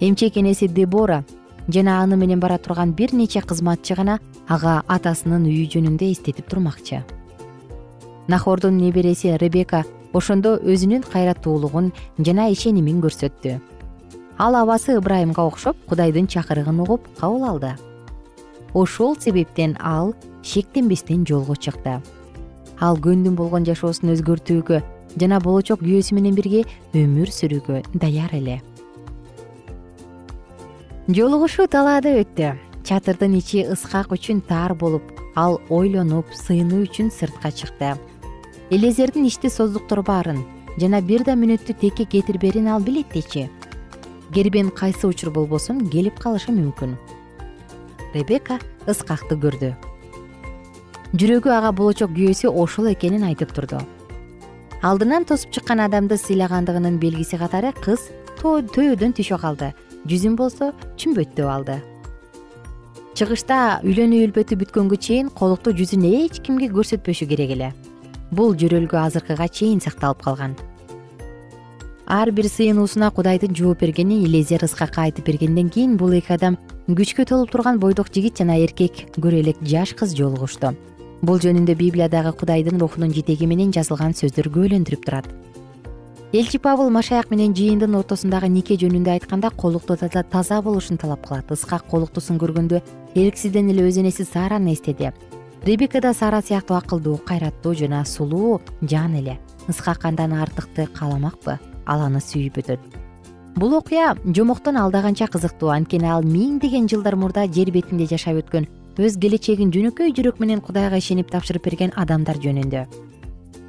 Эмчек 0.00 0.38
энеси 0.40 0.68
дебора 0.68 1.24
жана 1.68 2.00
аны 2.02 2.16
менен 2.16 2.40
бара 2.40 2.58
турган 2.58 2.92
бир 2.92 3.12
нече 3.12 3.42
кызматчы 3.42 3.94
гана 3.94 4.18
ага 4.48 4.82
атасынын 4.88 5.44
үйү 5.44 5.68
жөнүндө 5.76 6.10
эстетип 6.12 6.48
турмакчы. 6.48 7.04
Нахордун 8.28 8.78
небереси 8.78 9.36
ребека 9.36 9.84
ошондо 10.14 10.56
өзүнүн 10.64 11.04
кайраттуулугун 11.12 11.92
жана 12.18 12.48
ишенимин 12.52 13.02
көрсөттү 13.04 13.60
ал 14.38 14.56
абасы 14.56 14.96
ыбрайымга 14.98 15.42
окшоп 15.46 15.76
кудайдын 15.88 16.26
чакырыгын 16.26 16.80
угуп 16.80 17.06
кабыл 17.18 17.44
алды. 17.44 17.74
Ошол 18.74 19.16
себептен 19.16 19.76
ал 19.80 20.14
шектенбестен 20.42 21.24
жолго 21.26 21.54
чыкты. 21.54 22.02
Ал 22.80 22.98
көндүм 22.98 23.36
болгон 23.38 23.64
жашоосун 23.64 24.10
өзгөртүүгө 24.14 24.82
жана 25.20 25.38
болочок 25.40 25.80
күйөөсү 25.82 26.18
менен 26.18 26.34
бирге 26.34 26.64
өмүр 26.92 27.30
сүрүүгө 27.30 27.82
даяр 27.94 28.34
эле. 28.34 28.60
Жолугушуу 31.06 31.68
талаада 31.68 32.16
өттү. 32.18 32.56
Чатырдын 32.84 33.38
ичи 33.38 33.62
ыскак 33.64 34.10
үчүн 34.12 34.42
таар 34.44 34.74
болуп 34.74 35.04
ал 35.36 35.60
ойлонуп 35.70 36.26
сыйынуу 36.34 36.82
үчүн 36.84 37.08
сыртка 37.14 37.52
чыкты. 37.52 37.94
Элезердин 38.70 39.24
ишти 39.24 39.48
создуктурбаарын 39.48 40.42
жана 40.80 41.00
бир 41.00 41.22
да 41.24 41.38
мүнөттү 41.38 41.78
текке 41.80 42.04
кетирбээрин 42.04 42.68
ал 42.68 42.82
билет 42.82 43.12
дечи 43.14 43.48
кербен 44.32 44.70
кайсы 44.70 45.06
учур 45.06 45.30
болбосун 45.30 45.88
келип 45.90 46.18
калышы 46.18 46.52
мүмкүн. 46.54 46.96
Ребека 48.14 48.58
ыскакты 48.86 49.36
көрдү. 49.36 49.72
Жүрөгү 51.14 51.50
ага 51.54 51.72
болочок 51.72 52.10
күйөөсү 52.16 52.50
ошол 52.50 52.90
экенин 52.92 53.24
айтып 53.26 53.52
турду. 53.54 53.80
Алдынан 54.82 55.24
тосуп 55.24 55.52
чыккан 55.54 55.80
адамды 55.80 56.18
сыйлагандыгынын 56.18 56.98
белгиси 56.98 57.38
катары 57.38 57.72
кыз 57.84 58.10
төбөдөн 58.40 59.14
түшө 59.16 59.38
калды. 59.40 59.72
Жүзүн 60.04 60.36
болсо 60.36 60.72
чүмбөттөп 61.00 61.48
алды. 61.48 61.80
Чыгышта 63.14 63.80
үйлөнүү 63.86 64.26
үлпөтү 64.28 64.58
бүткөнгө 64.60 64.98
чейин 65.00 65.30
колукту 65.30 65.72
жүзүн 65.72 66.04
эч 66.10 66.42
кимге 66.42 66.68
көрсөтпөшү 66.74 67.30
керек 67.30 67.56
эле. 67.56 67.72
Бул 68.34 68.56
жөрөлгө 68.58 68.98
азыркыга 69.06 69.48
чейин 69.48 69.80
сакталып 69.80 70.20
калган 70.26 70.58
ар 72.06 72.30
бир 72.30 72.48
сыйынуусуна 72.48 73.10
кудайдын 73.10 73.54
жооп 73.56 73.80
бергени 73.80 74.24
элезер 74.24 74.64
ыскакка 74.64 75.08
айтып 75.08 75.26
бергенден 75.26 75.70
кийин 75.70 75.96
бул 75.96 76.12
эки 76.12 76.32
адам 76.32 76.58
күчкө 76.88 77.24
толуп 77.28 77.50
турган 77.50 77.78
бойдок 77.78 78.12
жигит 78.12 78.38
жана 78.38 78.58
эркек 78.60 79.06
көрө 79.16 79.40
элек 79.40 79.62
жаш 79.62 79.94
кыз 79.94 80.14
жолугушту 80.16 80.74
бул 81.24 81.40
жөнүндө 81.40 81.74
библиядагы 81.78 82.32
кудайдын 82.36 82.78
рухунун 82.80 83.12
жетеги 83.14 83.48
менен 83.48 83.72
жазылган 83.72 84.12
сөздөр 84.16 84.50
күбөлөндүрүп 84.52 85.04
турат. 85.06 85.28
Элчи 86.34 86.58
павыл 86.58 86.90
машаяк 86.90 87.30
менен 87.30 87.54
жыйындын 87.56 87.94
ортосундагы 87.96 88.50
нике 88.50 88.76
жөнүндө 88.80 89.14
айтканда 89.14 89.50
колукту 89.50 89.96
таза 89.96 90.60
болушун 90.62 90.98
талап 90.98 91.26
кылат. 91.26 91.50
Ыскак 91.50 91.86
колуктусун 91.88 92.40
көргөндө 92.42 92.82
эрксизден 93.14 93.70
эле 93.70 93.86
өз 93.88 94.00
энеси 94.02 94.26
сараны 94.26 94.74
эстеди. 94.74 95.12
Ребека 95.64 96.00
да 96.00 96.12
сара 96.12 96.42
сыяктуу 96.42 96.76
акылдуу 96.76 97.18
кайраттуу 97.18 97.74
жана 97.74 98.04
сулуу 98.04 98.60
жан 98.82 99.14
эле. 99.14 99.38
Ыскак 99.68 100.04
андан 100.04 100.32
артыкты 100.32 100.88
кааламакпы 100.92 101.58
ал 101.86 102.04
аны 102.06 102.20
сүйүп 102.20 102.60
өтөт. 102.62 102.80
Бул 103.54 103.74
окуя 103.78 104.16
жомоктон 104.26 104.76
алдаганча 104.76 105.28
кызыктуу 105.30 105.70
анткени 105.70 106.08
ал 106.10 106.24
миңдеген 106.26 106.88
жылдар 106.90 107.14
мурда 107.14 107.46
жер 107.46 107.70
бетинде 107.70 108.08
жашап 108.10 108.40
өткөн 108.40 108.66
өз 108.98 109.18
келечегин 109.22 109.70
жөнөкөй 109.74 110.14
жүрөк 110.16 110.40
менен 110.42 110.60
кудайга 110.60 110.98
ишенип 110.98 111.30
тапшырып 111.30 111.64
берген 111.68 111.92
адамдар 111.94 112.40
жөнүндө. 112.42 112.84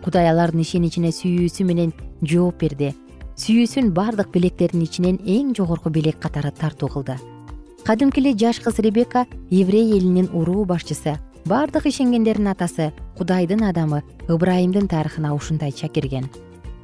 Кудай 0.05 0.29
алардын 0.29 0.61
ишеничине 0.61 1.11
сүйүүсү 1.13 1.65
менен 1.69 1.93
жооп 2.21 2.59
берди. 2.61 2.93
Сүйүүсүн 3.37 3.91
бардык 3.93 4.31
белектердин 4.33 4.83
ичинен 4.85 5.19
эң 5.21 5.53
жогорку 5.57 5.89
белек 5.89 6.17
катары 6.21 6.51
тартуу 6.51 6.89
кылды. 6.89 7.17
Кадимки 7.85 8.21
эле 8.21 8.33
жаш 8.33 8.61
кыз 8.65 8.79
ребека 8.79 9.27
еврей 9.51 9.91
элинин 9.97 10.29
уруу 10.33 10.65
башчысы 10.65 11.19
бардык 11.45 11.85
ишенгендердин 11.85 12.47
атасы 12.49 12.91
кудайдын 13.17 13.61
адамы 13.69 14.01
ыбрайымдын 14.27 14.87
тарыхына 14.89 15.35
ушундайча 15.35 15.87
кирген 15.87 16.25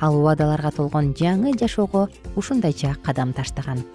ал 0.01 0.17
убадаларга 0.19 0.73
толгон 0.75 1.13
жаңы 1.17 1.55
жашоого 1.57 2.09
ушундайча 2.35 2.95
кадам 3.05 3.33
таштаган. 3.37 3.85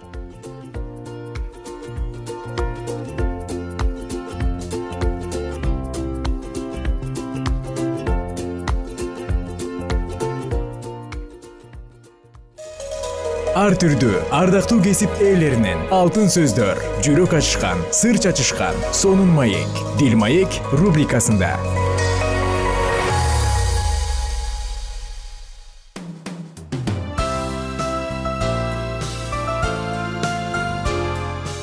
Ар 13.57 13.73
түрдүү 13.73 14.19
ардактуу 14.37 14.77
кесип 14.85 15.17
ээлеринен 15.17 15.79
алтын 15.91 16.29
сөздөр 16.29 16.77
жүрөк 17.01 17.33
ачышкан 17.39 17.81
сыр 17.89 18.21
чачышкан 18.21 18.77
сонун 18.93 19.33
маек 19.33 19.81
дил 19.97 20.13
маек 20.21 20.61
рубрикасында 20.77 21.55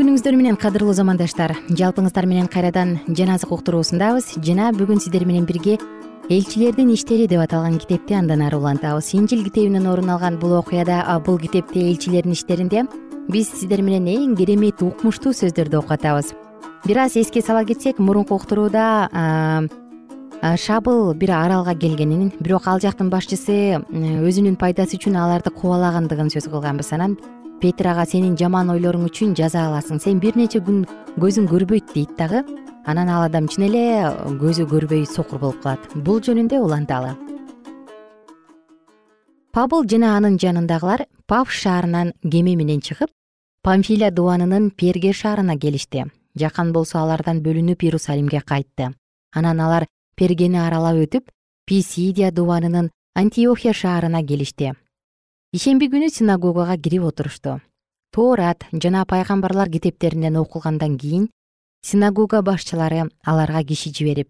күнүңүздөр 0.00 0.36
менен 0.36 0.56
кадырлуу 0.60 0.92
замандаштар. 0.92 1.54
Жалпыңыздар 1.72 2.26
менен 2.28 2.48
кайрадан 2.52 2.98
жан 3.08 3.30
азык 3.32 3.52
уктуруусундабыз 3.54 4.34
жана 4.44 4.70
бүгүн 4.76 5.00
сиздер 5.00 5.24
менен 5.24 5.46
бирге 5.48 5.78
элчилердин 6.28 6.90
иштери 6.92 7.28
деп 7.30 7.40
аталган 7.40 7.78
китепти 7.78 8.14
андан 8.14 8.42
ары 8.44 8.58
улантабыз. 8.58 9.14
Инжил 9.14 9.44
китебинен 9.44 9.86
орун 9.86 10.10
алган 10.10 10.36
бул 10.38 10.52
окуяда 10.58 11.00
бул 11.24 11.38
китепте 11.38 11.80
элчилердин 11.88 12.32
иштеринде 12.32 12.84
биз 13.28 13.48
сиздер 13.54 13.80
менен 13.82 14.06
эң 14.12 14.36
керемет 14.36 14.82
укмуштуу 14.82 15.32
сөздөрдү 15.32 15.78
окуп 15.80 15.96
атабыз 15.96 16.34
бир 16.84 16.98
аз 16.98 17.16
эске 17.16 17.40
сала 17.40 17.64
кетсек 17.64 17.98
мурунку 17.98 18.34
уктурууда 18.34 19.68
шабыл 20.56 21.14
бир 21.14 21.30
аралга 21.30 21.74
келгенин 21.74 22.32
бирок 22.40 22.68
ал 22.68 22.80
жактын 22.80 23.08
башчысы 23.10 23.80
өзүнүн 23.90 24.60
пайдасы 24.60 25.00
үчүн 25.00 25.16
аларды 25.16 25.50
кубалагандыгын 25.50 26.28
сөз 26.30 26.50
кылганбыз. 26.50 26.92
Анан 26.92 27.16
петир 27.60 27.92
ага 27.92 28.06
сенин 28.06 28.36
жаман 28.36 28.70
ойлоруң 28.74 29.06
үчүн 29.10 29.36
жаза 29.38 29.66
аласың. 29.68 30.00
Сен 30.00 30.20
бир 30.20 30.36
нече 30.36 30.60
күн 30.60 30.84
көзүң 31.20 31.48
көрбөйт 31.52 31.94
дейт 31.94 32.16
дагы. 32.18 32.44
Анан 32.86 33.08
ал 33.08 33.26
адам 33.26 33.48
чын 33.48 33.68
эле 33.68 33.86
көзү 34.42 34.68
көрбөй 34.70 35.06
сокур 35.06 35.40
болуп 35.42 35.62
калат. 35.62 35.88
Бул 35.94 36.20
жөнүндө 36.20 36.60
уланталы 36.62 37.16
пабыл 39.56 39.86
жана 39.88 40.10
анын 40.18 40.34
жанындагылар 40.36 41.06
пав 41.26 41.48
шаарынан 41.48 42.12
кеме 42.32 42.52
менен 42.60 42.82
чыгып 42.84 43.08
памфилия 43.64 44.10
дубанынын 44.10 44.70
перге 44.70 45.14
шаарына 45.16 45.56
келишти. 45.56 46.04
Жакан 46.36 46.74
болсо 46.76 46.98
алардан 47.00 47.40
бөлүнүп 47.40 47.86
иерусалимге 47.86 48.42
кайтты. 48.44 48.92
Анан 49.32 49.60
алар 49.60 49.86
пергени 50.14 50.60
аралап 50.60 51.00
өтүп 51.06 51.32
писидия 51.64 52.30
дубанынын 52.30 52.90
антиохия 53.14 53.72
шаарына 53.72 54.20
келишти 54.28 54.74
ишемби 55.54 55.86
күнү 55.92 56.10
синагогага 56.10 56.76
кирип 56.76 57.04
отурушту 57.06 57.60
тоорат 58.14 58.64
жана 58.72 59.04
пайгамбарлар 59.06 59.70
китептеринен 59.70 60.36
окулгандан 60.36 60.98
кийин 60.98 61.28
синагога 61.82 62.42
башчылары 62.42 63.04
аларга 63.22 63.62
киши 63.62 63.92
жиберип 63.94 64.28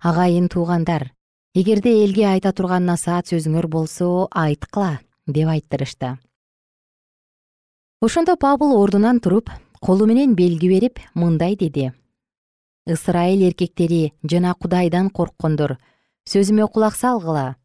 агайын 0.00 0.48
туугандар 0.48 1.10
эгерде 1.54 2.04
элге 2.04 2.26
айта 2.28 2.52
турган 2.52 2.86
насаат 2.86 3.32
сөзүңөр 3.32 3.66
болсо 3.66 4.28
айткыла 4.30 5.00
деп 5.26 5.48
айттырышты. 5.48 6.18
Ошондо 8.00 8.36
пабыл 8.36 8.76
ордунан 8.76 9.20
туруп 9.20 9.50
колу 9.80 10.06
менен 10.06 10.34
белги 10.36 10.68
берип 10.68 11.00
мындай 11.14 11.56
деди. 11.56 11.92
Ысрайыл 12.86 13.48
эркектери 13.48 14.12
жана 14.22 14.54
кудайдан 14.54 15.08
корккондор 15.10 15.78
сөзүмө 16.28 16.68
кулак 16.68 16.94
салгыла 16.94 17.56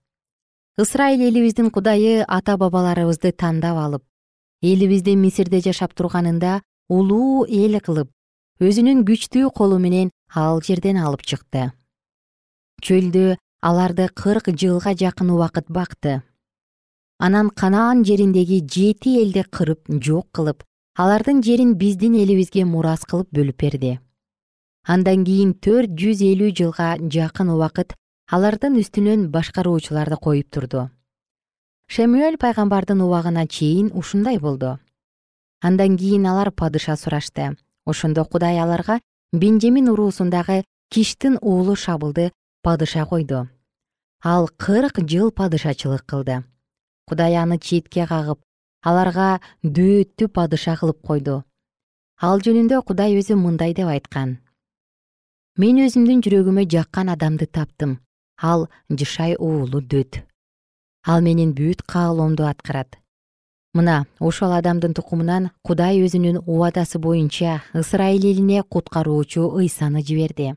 ысрайыл 0.82 1.22
элибиздин 1.30 1.70
кудайы 1.70 2.24
ата 2.28 2.56
бабаларыбызды 2.58 3.32
тандап 3.32 3.78
алып 3.78 4.04
элибиздин 4.64 5.20
мисирде 5.22 5.60
жашап 5.62 5.94
турганында 5.94 6.62
улуу 6.90 7.46
эл 7.46 7.78
кылып 7.86 8.10
өзүнүн 8.66 9.04
күчтүү 9.06 9.52
колу 9.60 9.78
менен 9.84 10.10
ал 10.34 10.62
жерден 10.66 10.98
алып 10.98 11.22
чыкты. 11.22 11.68
Чөлдө 12.82 13.38
аларды 13.62 14.08
кырк 14.24 14.50
жылга 14.64 14.96
жакын 14.98 15.30
убакыт 15.36 15.70
бакты. 15.70 16.24
Анан 17.20 17.50
канаан 17.50 18.04
жериндеги 18.04 18.64
жети 18.66 19.20
элди 19.22 19.44
кырып 19.44 19.86
жок 20.02 20.32
кылып 20.34 20.64
алардын 20.98 21.44
жерин 21.46 21.76
биздин 21.76 22.18
элибизге 22.24 22.66
мурас 22.66 23.06
кылып 23.06 23.30
бөлүп 23.30 23.62
берди. 23.62 24.00
Андан 24.88 25.26
кийин 25.30 25.54
төрт 25.54 25.94
жүз 25.94 26.26
элүү 26.26 26.56
жылга 26.58 26.96
жакын 26.98 27.54
убакыт 27.54 27.94
алардын 28.32 28.78
үстүнөн 28.80 29.26
башкаруучуларды 29.28 30.16
коюп 30.16 30.48
турду. 30.56 30.86
Шемюэль 31.92 32.38
пайгамбардын 32.40 33.02
убагына 33.04 33.44
чейин 33.46 33.90
ушундай 33.92 34.38
болду. 34.40 34.78
Андан 35.60 35.98
кийин 36.00 36.26
алар 36.32 36.52
падыша 36.52 36.96
сурашты. 36.96 37.58
Ошондо 37.84 38.24
кудай 38.24 38.58
аларга 38.58 39.02
бенжемин 39.34 39.90
уруусундагы 39.90 40.64
киштин 40.90 41.40
уулу 41.42 41.76
шабылды 41.76 42.32
падыша 42.64 43.06
койду. 43.06 43.50
Ал 44.24 44.48
кырк 44.48 45.02
жыл 45.10 45.32
падышачылык 45.32 46.06
кылды. 46.06 46.46
Кудай 47.08 47.36
аны 47.36 47.60
четке 47.60 48.08
кагып 48.08 48.40
аларга 48.82 49.42
дөөттү 49.64 50.30
падыша 50.30 50.78
кылып 50.80 51.02
койду. 51.04 51.44
Ал 52.22 52.40
жөнүндө 52.40 52.80
кудай 52.88 53.20
өзү 53.20 53.36
мындай 53.36 53.74
деп 53.74 53.92
айткан. 53.92 54.40
Мен 55.58 55.84
өзүмдүн 55.84 56.24
жүрөгүмө 56.24 56.64
жаккан 56.72 57.12
адамды 57.12 57.46
таптым 57.46 58.00
ал 58.42 58.70
жышай 58.90 59.36
уулу 59.38 59.82
дөт. 59.82 60.24
Ал 61.06 61.22
менин 61.22 61.54
бүт 61.54 61.82
каалоомду 61.86 62.46
аткарат. 62.46 62.98
Мына 63.74 64.06
ошол 64.20 64.52
адамдын 64.52 64.94
тукумунан 64.94 65.52
кудай 65.64 66.02
өзүнүн 66.04 66.44
убадасы 66.46 67.00
боюнча 67.00 67.62
ысрайыл 67.74 68.26
элине 68.32 68.64
куткаруучу 68.64 69.48
ыйсаны 69.62 70.04
жиберди. 70.04 70.56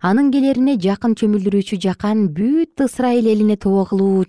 Анын 0.00 0.30
келерине 0.32 0.76
жакын 0.78 1.16
чөмүлдүрүүчү 1.18 1.80
жакан 1.82 2.28
бүт 2.36 2.84
ысрайыл 2.86 3.26
элине 3.32 3.56
тобо 3.56 3.84
кылуу 3.90 4.24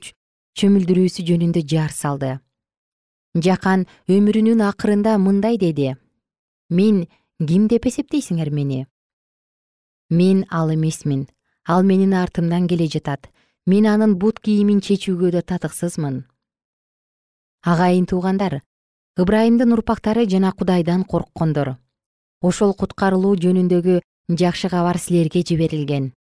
чөмүлдүрүүсү 0.60 1.24
жөнүндө 1.28 1.62
жар 1.64 1.92
салды. 1.96 2.40
Жакан 3.36 3.86
өмүрүнүн 4.10 4.66
акырында 4.68 5.18
мындай 5.18 5.58
деди. 5.62 5.94
Мен 6.70 7.06
ким 7.40 7.70
деп 7.72 7.86
эсептейсиңер 7.86 8.52
мени? 8.52 8.88
Мен 10.10 10.44
ал 10.50 10.74
эмесмин 10.74 11.28
ал 11.68 11.84
менин 11.84 12.14
артымдан 12.14 12.68
келе 12.68 12.88
жатат. 12.88 13.30
Мен 13.66 13.86
анын 13.86 14.18
бут 14.18 14.40
кийимин 14.40 14.80
чечүүгө 14.82 15.32
да 15.32 15.42
татыксызмын. 15.42 16.26
Агайын 17.62 18.06
туугандар 18.06 18.62
ыбрайымдын 19.18 19.74
урпактары 19.74 20.26
жана 20.26 20.52
кудайдан 20.52 21.04
корккондор. 21.04 21.78
Ошол 22.42 22.74
куткарылуу 22.74 23.36
жөнүндөгү 23.38 24.02
жакшы 24.30 24.70
кабар 24.70 24.98
силерге 24.98 25.44
жиберилген. 25.46 26.14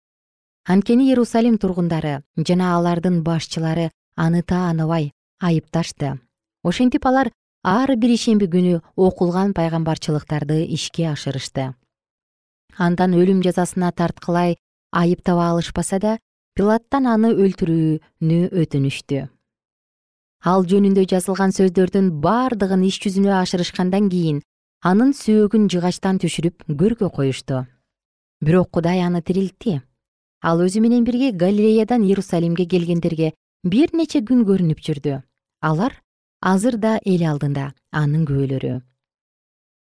Анткени 0.68 1.08
иерусалим 1.08 1.58
тургундары 1.58 2.24
жана 2.36 2.76
алардын 2.76 3.24
башчылары 3.24 3.92
аны 4.16 4.42
тааныбай 4.44 5.14
айыпташты. 5.40 6.20
Ошентип 6.64 7.06
алар 7.06 7.32
ар 7.64 7.96
бир 7.96 8.12
ишемби 8.12 8.50
күнү 8.52 8.82
окулган 8.96 9.54
пайгамбарчылыктарды 9.54 10.66
ишке 10.76 11.08
ашырышты. 11.14 11.74
Андан 12.78 13.16
өлүм 13.16 13.40
жазасына 13.44 13.92
тарткылай 13.92 14.58
айыптаба 14.92 15.50
алышпаса 15.52 16.00
да 16.00 16.18
пилаттан 16.56 17.08
аны 17.08 17.34
өлтүрүүнү 17.34 18.40
өтүнүштү. 18.62 19.28
Ал 20.46 20.64
жөнүндө 20.64 21.04
жазылган 21.12 21.52
сөздөрдүн 21.56 22.12
бардыгын 22.24 22.86
иш 22.88 23.00
жүзүнө 23.04 23.34
ашырышкандан 23.42 24.10
кийин 24.10 24.42
анын 24.82 25.12
сөөгүн 25.12 25.68
жыгачтан 25.72 26.20
түшүрүп 26.24 26.64
көргө 26.80 27.10
коюшту. 27.12 27.66
Бирок 28.40 28.72
кудай 28.72 29.02
аны 29.04 29.22
тирилтти. 29.22 29.82
Ал 30.42 30.64
өзү 30.64 30.80
менен 30.80 31.04
бирге 31.04 31.32
галилеядан 31.32 32.06
иерусалимге 32.08 32.66
келгендерге 32.66 33.34
бир 33.64 33.92
нече 33.94 34.22
күн 34.24 34.46
көрүнүп 34.48 34.80
жүрдү. 34.80 35.20
Алар 35.62 36.00
азыр 36.40 36.78
да 36.80 37.00
эл 37.04 37.26
алдында 37.28 37.74
анын 37.92 38.24
күбөлөрү. 38.24 38.80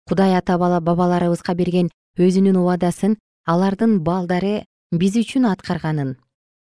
Кудай 0.06 0.36
ата 0.38 0.58
бабаларыбызга 0.58 1.56
берген 1.56 1.90
өзүнүн 2.20 2.60
убадасын 2.62 3.18
алардын 3.48 4.04
балдары 4.06 4.66
биз 4.94 5.16
үчүн 5.18 5.48
аткарганын 5.50 6.12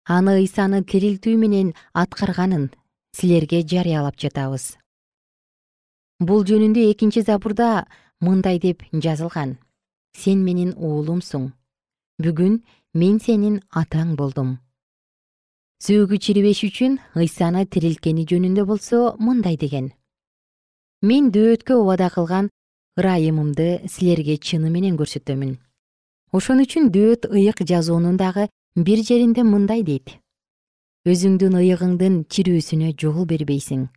аны 0.10 0.34
ыйсаны 0.42 0.82
тирилтүү 0.90 1.36
менен 1.38 1.68
аткарганын 1.94 2.72
силерге 3.14 3.62
жарыялап 3.62 4.18
жатабыз. 4.18 4.78
Бул 6.20 6.42
жөнүндө 6.50 6.88
экинчи 6.92 7.22
забурда 7.22 7.86
мындай 8.22 8.58
деп 8.60 8.82
жазылган. 8.92 9.58
Сен 10.18 10.42
менин 10.48 10.74
уулумсуң. 10.74 11.52
Бүгүн 12.24 12.64
мен 12.94 13.20
сенин 13.20 13.60
атаң 13.70 14.16
болдум. 14.16 14.58
Сөөгү 15.86 16.18
чирибеш 16.18 16.64
үчүн 16.70 16.98
ыйсаны 17.20 17.66
тирилткени 17.68 18.26
жөнүндө 18.26 18.66
болсо 18.66 19.04
мындай 19.20 19.58
деген. 19.58 19.92
Мен 21.04 21.30
дөөткө 21.36 21.78
убада 21.78 22.10
кылган 22.10 22.50
ырайымымды 22.98 23.86
силерге 23.92 24.40
чыны 24.40 24.72
менен 24.72 24.98
көрсөтөмүн 24.98 25.58
ошон 26.36 26.60
үчүн 26.64 26.90
дөөт 26.92 27.30
ыйык 27.32 27.64
жазуунун 27.70 28.18
дагы 28.20 28.50
бир 28.76 29.00
жеринде 29.08 29.44
мындай 29.48 29.84
дейт. 29.88 30.18
Өзүңдүн 31.08 31.56
ыйыгыңдын 31.62 32.16
чирүүсүнө 32.28 32.92
жол 33.00 33.24
бербейсиң. 33.30 33.88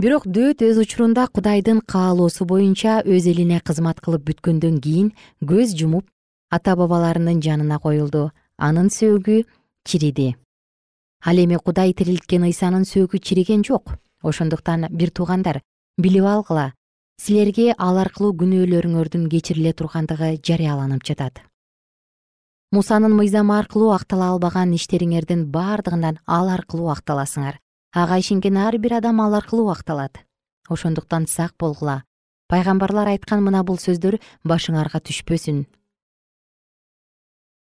Бирок 0.00 0.26
дөөт 0.26 0.64
өз 0.66 0.80
учурунда 0.82 1.28
кудайдын 1.30 1.84
каалоосу 1.86 2.48
боюнча 2.50 3.02
өз 3.06 3.28
элине 3.30 3.60
кызмат 3.62 4.00
кылып 4.02 4.26
бүткөндөн 4.30 4.80
кийин 4.82 5.12
көз 5.38 5.76
жумуп 5.78 6.08
ата 6.50 6.74
бабаларынын 6.74 7.38
жанына 7.44 7.78
коюлду. 7.78 8.32
Анын 8.58 8.90
сөөгү 8.90 9.44
чириди. 9.86 10.34
Ал 11.22 11.38
эми 11.38 11.58
кудай 11.62 11.94
тирилткен 11.94 12.42
ыйсанын 12.50 12.82
сөөгү 12.82 13.22
чириген 13.22 13.62
жок. 13.62 13.94
Ошондуктан 14.22 14.88
бир 14.90 15.10
туугандар 15.10 15.62
билип 15.98 16.24
алгыла 16.24 16.72
силерге 17.20 17.74
ал 17.78 17.98
аркылуу 17.98 18.34
күнөөлөрүңөрдүн 18.40 19.28
кечириле 19.30 19.72
тургандыгы 19.72 20.34
жарыяланып 20.42 21.04
жатат. 21.06 21.42
Мусанын 22.74 23.14
мыйзамы 23.14 23.54
аркылуу 23.58 23.92
актала 23.94 24.32
албаган 24.32 24.72
иштериңердин 24.74 25.46
бардыгынан 25.54 26.18
ал 26.26 26.48
аркылуу 26.50 26.90
акталасыңар. 26.90 27.60
Ага 27.94 28.18
ишенген 28.18 28.56
ар 28.58 28.78
бир 28.78 28.98
адам 28.98 29.20
ал 29.20 29.34
аркылуу 29.34 29.70
акталат. 29.70 30.18
Ошондуктан 30.68 31.26
сак 31.28 31.54
болгула. 31.58 32.02
Пайгамбарлар 32.48 33.08
айткан 33.14 33.44
мына 33.44 33.62
бул 33.62 33.78
сөздөр 33.78 34.18
башыңарга 34.44 34.98
түшпөсүн. 34.98 35.64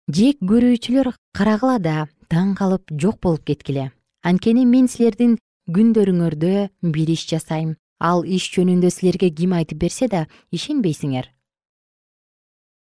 Жек 0.08 0.38
көрүүчүлөр 0.42 1.12
карагыла 1.34 1.78
да 1.78 2.06
таң 2.30 2.54
калып 2.54 2.86
жок 2.94 3.20
болуп 3.20 3.44
кеткиле. 3.44 3.90
Анткени 4.22 4.64
мен 4.66 4.86
силердин 4.86 5.38
күндөрүңөрдө 5.68 6.70
бир 6.82 7.10
иш 7.10 7.26
жасайм 7.26 7.76
ал 8.00 8.24
иш 8.24 8.48
жөнүндө 8.54 8.90
силерге 8.90 9.30
ким 9.30 9.52
айтып 9.52 9.78
берсе 9.84 10.08
да 10.08 10.26
ишенбейсиңер. 10.50 11.28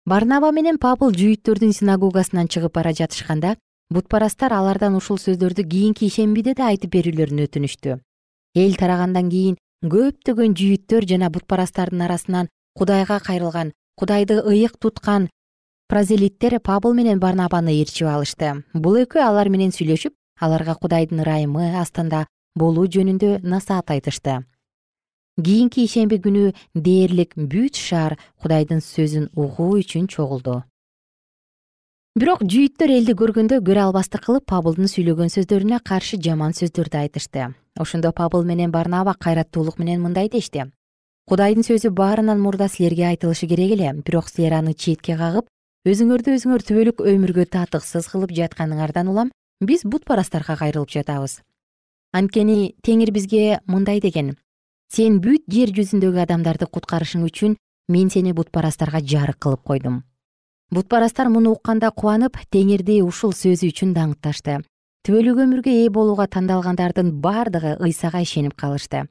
Барнаба 0.05 0.51
менен 0.51 0.77
пабыл 0.81 1.13
жүйүттөрдүн 1.17 1.73
синагогасынан 1.73 2.49
чыгып 2.49 2.73
бара 2.77 2.91
жатышканда 2.93 3.55
бутпарастар 3.93 4.53
алардан 4.53 4.97
ушул 4.97 5.17
сөздөрдү 5.21 5.65
кийинки 5.69 6.09
ишембиде 6.09 6.53
да 6.57 6.69
айтып 6.73 6.93
берүүлөрүн 6.97 7.45
өтүнүштү. 7.45 7.99
Эл 8.55 8.77
тарагандан 8.81 9.29
кийин 9.29 9.57
көптөгөн 9.81 10.57
жүйүттөр 10.57 11.09
жана 11.09 11.29
бутпарастардын 11.29 12.05
арасынан 12.05 12.49
кудайга 12.77 13.19
кайрылган 13.19 13.73
кудайды 13.97 14.41
ыйык 14.41 14.77
туткан 14.77 15.29
прозелиттер 15.89 16.59
пабыл 16.59 16.93
менен 16.93 17.19
барнабаны 17.19 17.73
ээрчип 17.77 18.09
алышты. 18.09 18.63
Бул 18.73 18.97
экөө 19.01 19.21
алар 19.21 19.49
менен 19.49 19.73
сүйлөшүп 19.73 20.13
аларга 20.41 20.75
кудайдын 20.75 21.21
ырайымы 21.21 21.73
астында 21.81 22.25
болуу 22.55 22.85
жөнүндө 22.85 23.39
насаат 23.43 23.89
айтышты 23.89 24.41
кийинки 25.43 25.83
ишемби 25.83 26.17
күнү 26.23 26.53
дээрлик 26.75 27.35
бүт 27.35 27.75
шаар 27.75 28.15
кудайдын 28.39 28.79
сөзүн 28.79 29.29
угуу 29.35 29.81
үчүн 29.81 30.07
чогулду. 30.07 30.63
Бирок 32.15 32.45
жүйүттөр 32.47 32.91
элди 32.95 33.13
көргөндө 33.19 33.59
көрө 33.59 33.89
албастык 33.89 34.23
кылып 34.23 34.45
пабылдын 34.47 34.87
сүйлөгөн 34.87 35.33
сөздөрүнө 35.33 35.81
каршы 35.83 36.15
жаман 36.23 36.55
сөздөрдү 36.55 37.01
айтышты. 37.01 37.51
Ошондо 37.75 38.13
пабыл 38.15 38.45
менен 38.47 38.71
барнаба 38.71 39.17
кайраттуулук 39.19 39.77
менен 39.79 39.99
мындай 39.99 40.29
дешти. 40.31 40.71
Кудайдын 41.27 41.67
сөзү 41.67 41.91
баарынан 41.91 42.39
мурда 42.39 42.69
силерге 42.69 43.09
айтылышы 43.11 43.47
керек 43.51 43.75
эле 43.75 43.91
бирок 44.05 44.29
силер 44.29 44.61
аны 44.61 44.73
четке 44.73 45.17
кагып 45.19 45.51
өзүңөрдү 45.83 46.37
өзүңөр 46.37 46.63
түбөлүк 46.63 47.03
өмүргө 47.03 47.49
татыксыз 47.51 48.07
кылып 48.07 48.31
жатканыңардан 48.31 49.11
улам 49.11 49.33
биз 49.59 49.83
бутпарастарга 49.83 50.55
кайрылып 50.55 50.95
жатабыз. 50.95 51.41
Анткени 52.13 52.75
теңир 52.85 53.11
бизге 53.11 53.59
мындай 53.67 53.99
деген 53.99 54.37
сен 54.93 55.19
бүт 55.23 55.45
жер 55.51 55.71
жүзүндөгү 55.75 56.21
адамдарды 56.25 56.67
куткарышың 56.67 57.25
үчүн 57.29 57.55
мен 57.91 58.09
сени 58.09 58.33
бутпарастарга 58.33 59.01
жарык 59.01 59.39
кылып 59.39 59.63
койдум. 59.63 60.03
Бутпарастар 60.71 61.29
муну 61.29 61.51
укканда 61.55 61.91
кубанып 61.91 62.37
теңирди 62.51 63.01
ушул 63.05 63.33
сөзү 63.33 63.69
үчүн 63.71 63.93
даңкташты. 63.93 64.61
Түбөлүк 65.05 65.41
өмүргө 65.45 65.71
ээ 65.71 65.89
болууга 65.93 66.25
тандалгандардын 66.27 67.11
бардыгы 67.21 67.75
ыйсага 67.85 68.23
ишенип 68.25 68.55
калышты. 68.57 69.05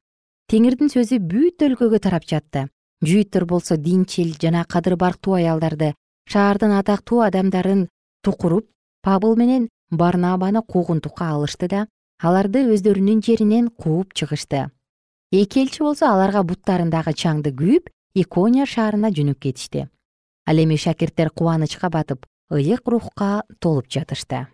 Теңирдин 0.51 0.91
сөзү 0.91 1.21
бүт 1.23 1.63
өлкөгө 1.63 2.01
тарап 2.03 2.27
жатты. 2.27 2.67
Жүйүттөр 3.05 3.45
болсо 3.47 3.77
динчил 3.77 4.35
жана 4.41 4.65
кадыр 4.65 4.97
барктуу 4.97 5.37
аялдарды 5.39 5.95
шаардын 6.31 6.73
атактуу 6.79 7.21
адамдарын 7.21 7.89
тукуруп 8.25 8.67
пабыл 9.03 9.37
менен 9.37 9.69
барнабаны 9.91 10.63
куугунтукка 10.63 11.29
алышты 11.35 11.69
да 11.69 11.87
аларды 12.23 12.65
өздөрүнүн 12.75 13.21
жеринен 13.27 13.69
кууп 13.69 14.15
чыгышты 14.15 14.69
эки 15.35 15.59
элчи 15.59 15.83
болсо 15.83 16.07
аларга 16.07 16.44
буттарындагы 16.47 17.11
чаңды 17.18 17.51
күйүп 17.59 17.88
икония 18.14 18.66
шаарына 18.70 19.11
жөнөп 19.11 19.40
кетишти. 19.42 19.88
Ал 20.47 20.61
эми 20.62 20.77
шакирттер 20.79 21.33
кубанычка 21.35 21.90
батып 21.90 22.27
ыйык 22.55 22.87
рухка 22.87 23.42
толуп 23.59 23.90
жатышты. 23.90 24.47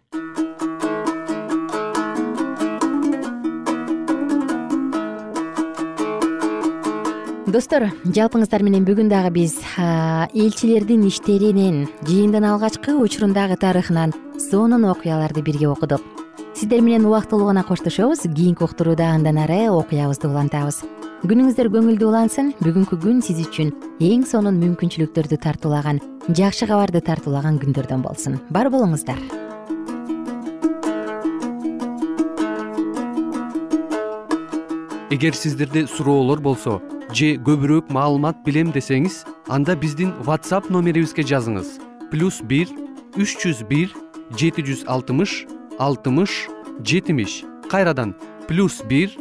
Достор 7.51 7.91
жалпыңыздар 8.07 8.63
менен 8.63 8.87
бүгүн 8.87 9.11
дагы 9.11 9.35
биз 9.35 9.59
элчилердин 9.77 11.05
иштеринен 11.11 11.83
жыйындын 12.07 12.47
алгачкы 12.55 12.95
учурундагы 12.95 13.59
тарыхынан 13.61 14.15
сонун 14.39 14.87
окуяларды 14.87 15.43
бирге 15.43 15.69
окудук 15.69 16.30
сиздер 16.61 16.83
менен 16.83 17.07
убактылуу 17.07 17.47
гана 17.47 17.63
коштошобуз. 17.65 18.21
Кийинки 18.37 18.63
уктурууда 18.63 19.15
андан 19.15 19.39
ары 19.39 19.71
окуябызды 19.73 20.29
улантабыз. 20.29 20.83
Күнүңүздөр 21.25 21.71
көңүлдүү 21.73 22.09
улансын. 22.09 22.51
Бүгүнкү 22.61 22.99
күн 23.01 23.23
сиз 23.25 23.39
үчүн 23.47 23.71
эң 24.05 24.27
сонун 24.29 24.59
мүмкүнчүлүктөрдү 24.61 25.39
тартуулаган 25.41 26.03
жакшы 26.29 26.69
кабарды 26.69 27.01
тартуулаган 27.01 27.57
күндөрдөн 27.63 28.03
болсун. 28.05 28.37
Бар 28.53 28.69
болуңуздар. 28.69 29.17
Эгер 35.11 35.33
сиздерде 35.33 35.87
суроолор 35.87 36.43
болсо 36.45 36.83
же 37.15 37.39
көбүрөөк 37.41 37.89
маалымат 37.89 38.45
билем 38.45 38.69
десеңиз 38.77 39.25
анда 39.49 39.79
биздин 39.81 40.13
whatsapp 40.29 40.69
номерибизге 40.69 41.25
жазыңыз. 41.25 41.81
Плюс 42.13 42.43
бир 42.45 42.69
үч 43.17 43.39
жүз 43.41 43.65
бир 43.65 43.97
жети 44.37 44.61
жүз 44.61 44.85
алтымыш 44.87 45.47
алтымыш 45.81 46.47
жетимиш. 46.85 47.41
Кайрадан 47.71 48.13
плюс 48.47 48.83
бир 48.85 49.15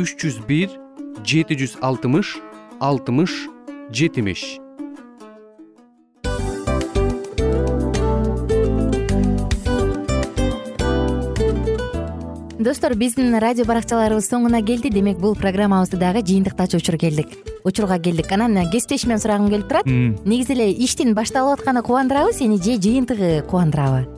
үч 0.00 0.16
жүз 0.16 0.40
бир 0.48 0.72
жети 1.20 1.52
жүз 1.60 1.76
алтымыш 1.84 2.38
алтымыш 2.80 3.34
жетимиш. 3.92 4.56
Достор 12.58 12.96
биздин 12.96 13.36
радио 13.36 13.68
баракчаларыбыз 13.68 14.32
соңуна 14.32 14.64
келди. 14.64 14.88
Демек 14.88 15.20
бул 15.20 15.36
программабызды 15.36 16.00
дагы 16.00 16.24
жыйынтыктаочу 16.24 16.80
учур 16.80 16.96
келдик. 16.96 17.36
Учурга 17.68 18.00
келдик 18.00 18.32
анан 18.32 18.56
кесиптешимден 18.72 19.20
сурагым 19.20 19.50
келип 19.52 19.68
турат. 19.68 19.84
Негизи 19.86 20.56
эле 20.56 20.72
иштин 20.72 21.12
башталып 21.14 21.60
атканы 21.60 21.82
кубандырабы 21.82 22.32
сени 22.32 22.56
же 22.56 22.80
жыйынтыгы 22.80 23.42
кубандырабы 23.44 24.17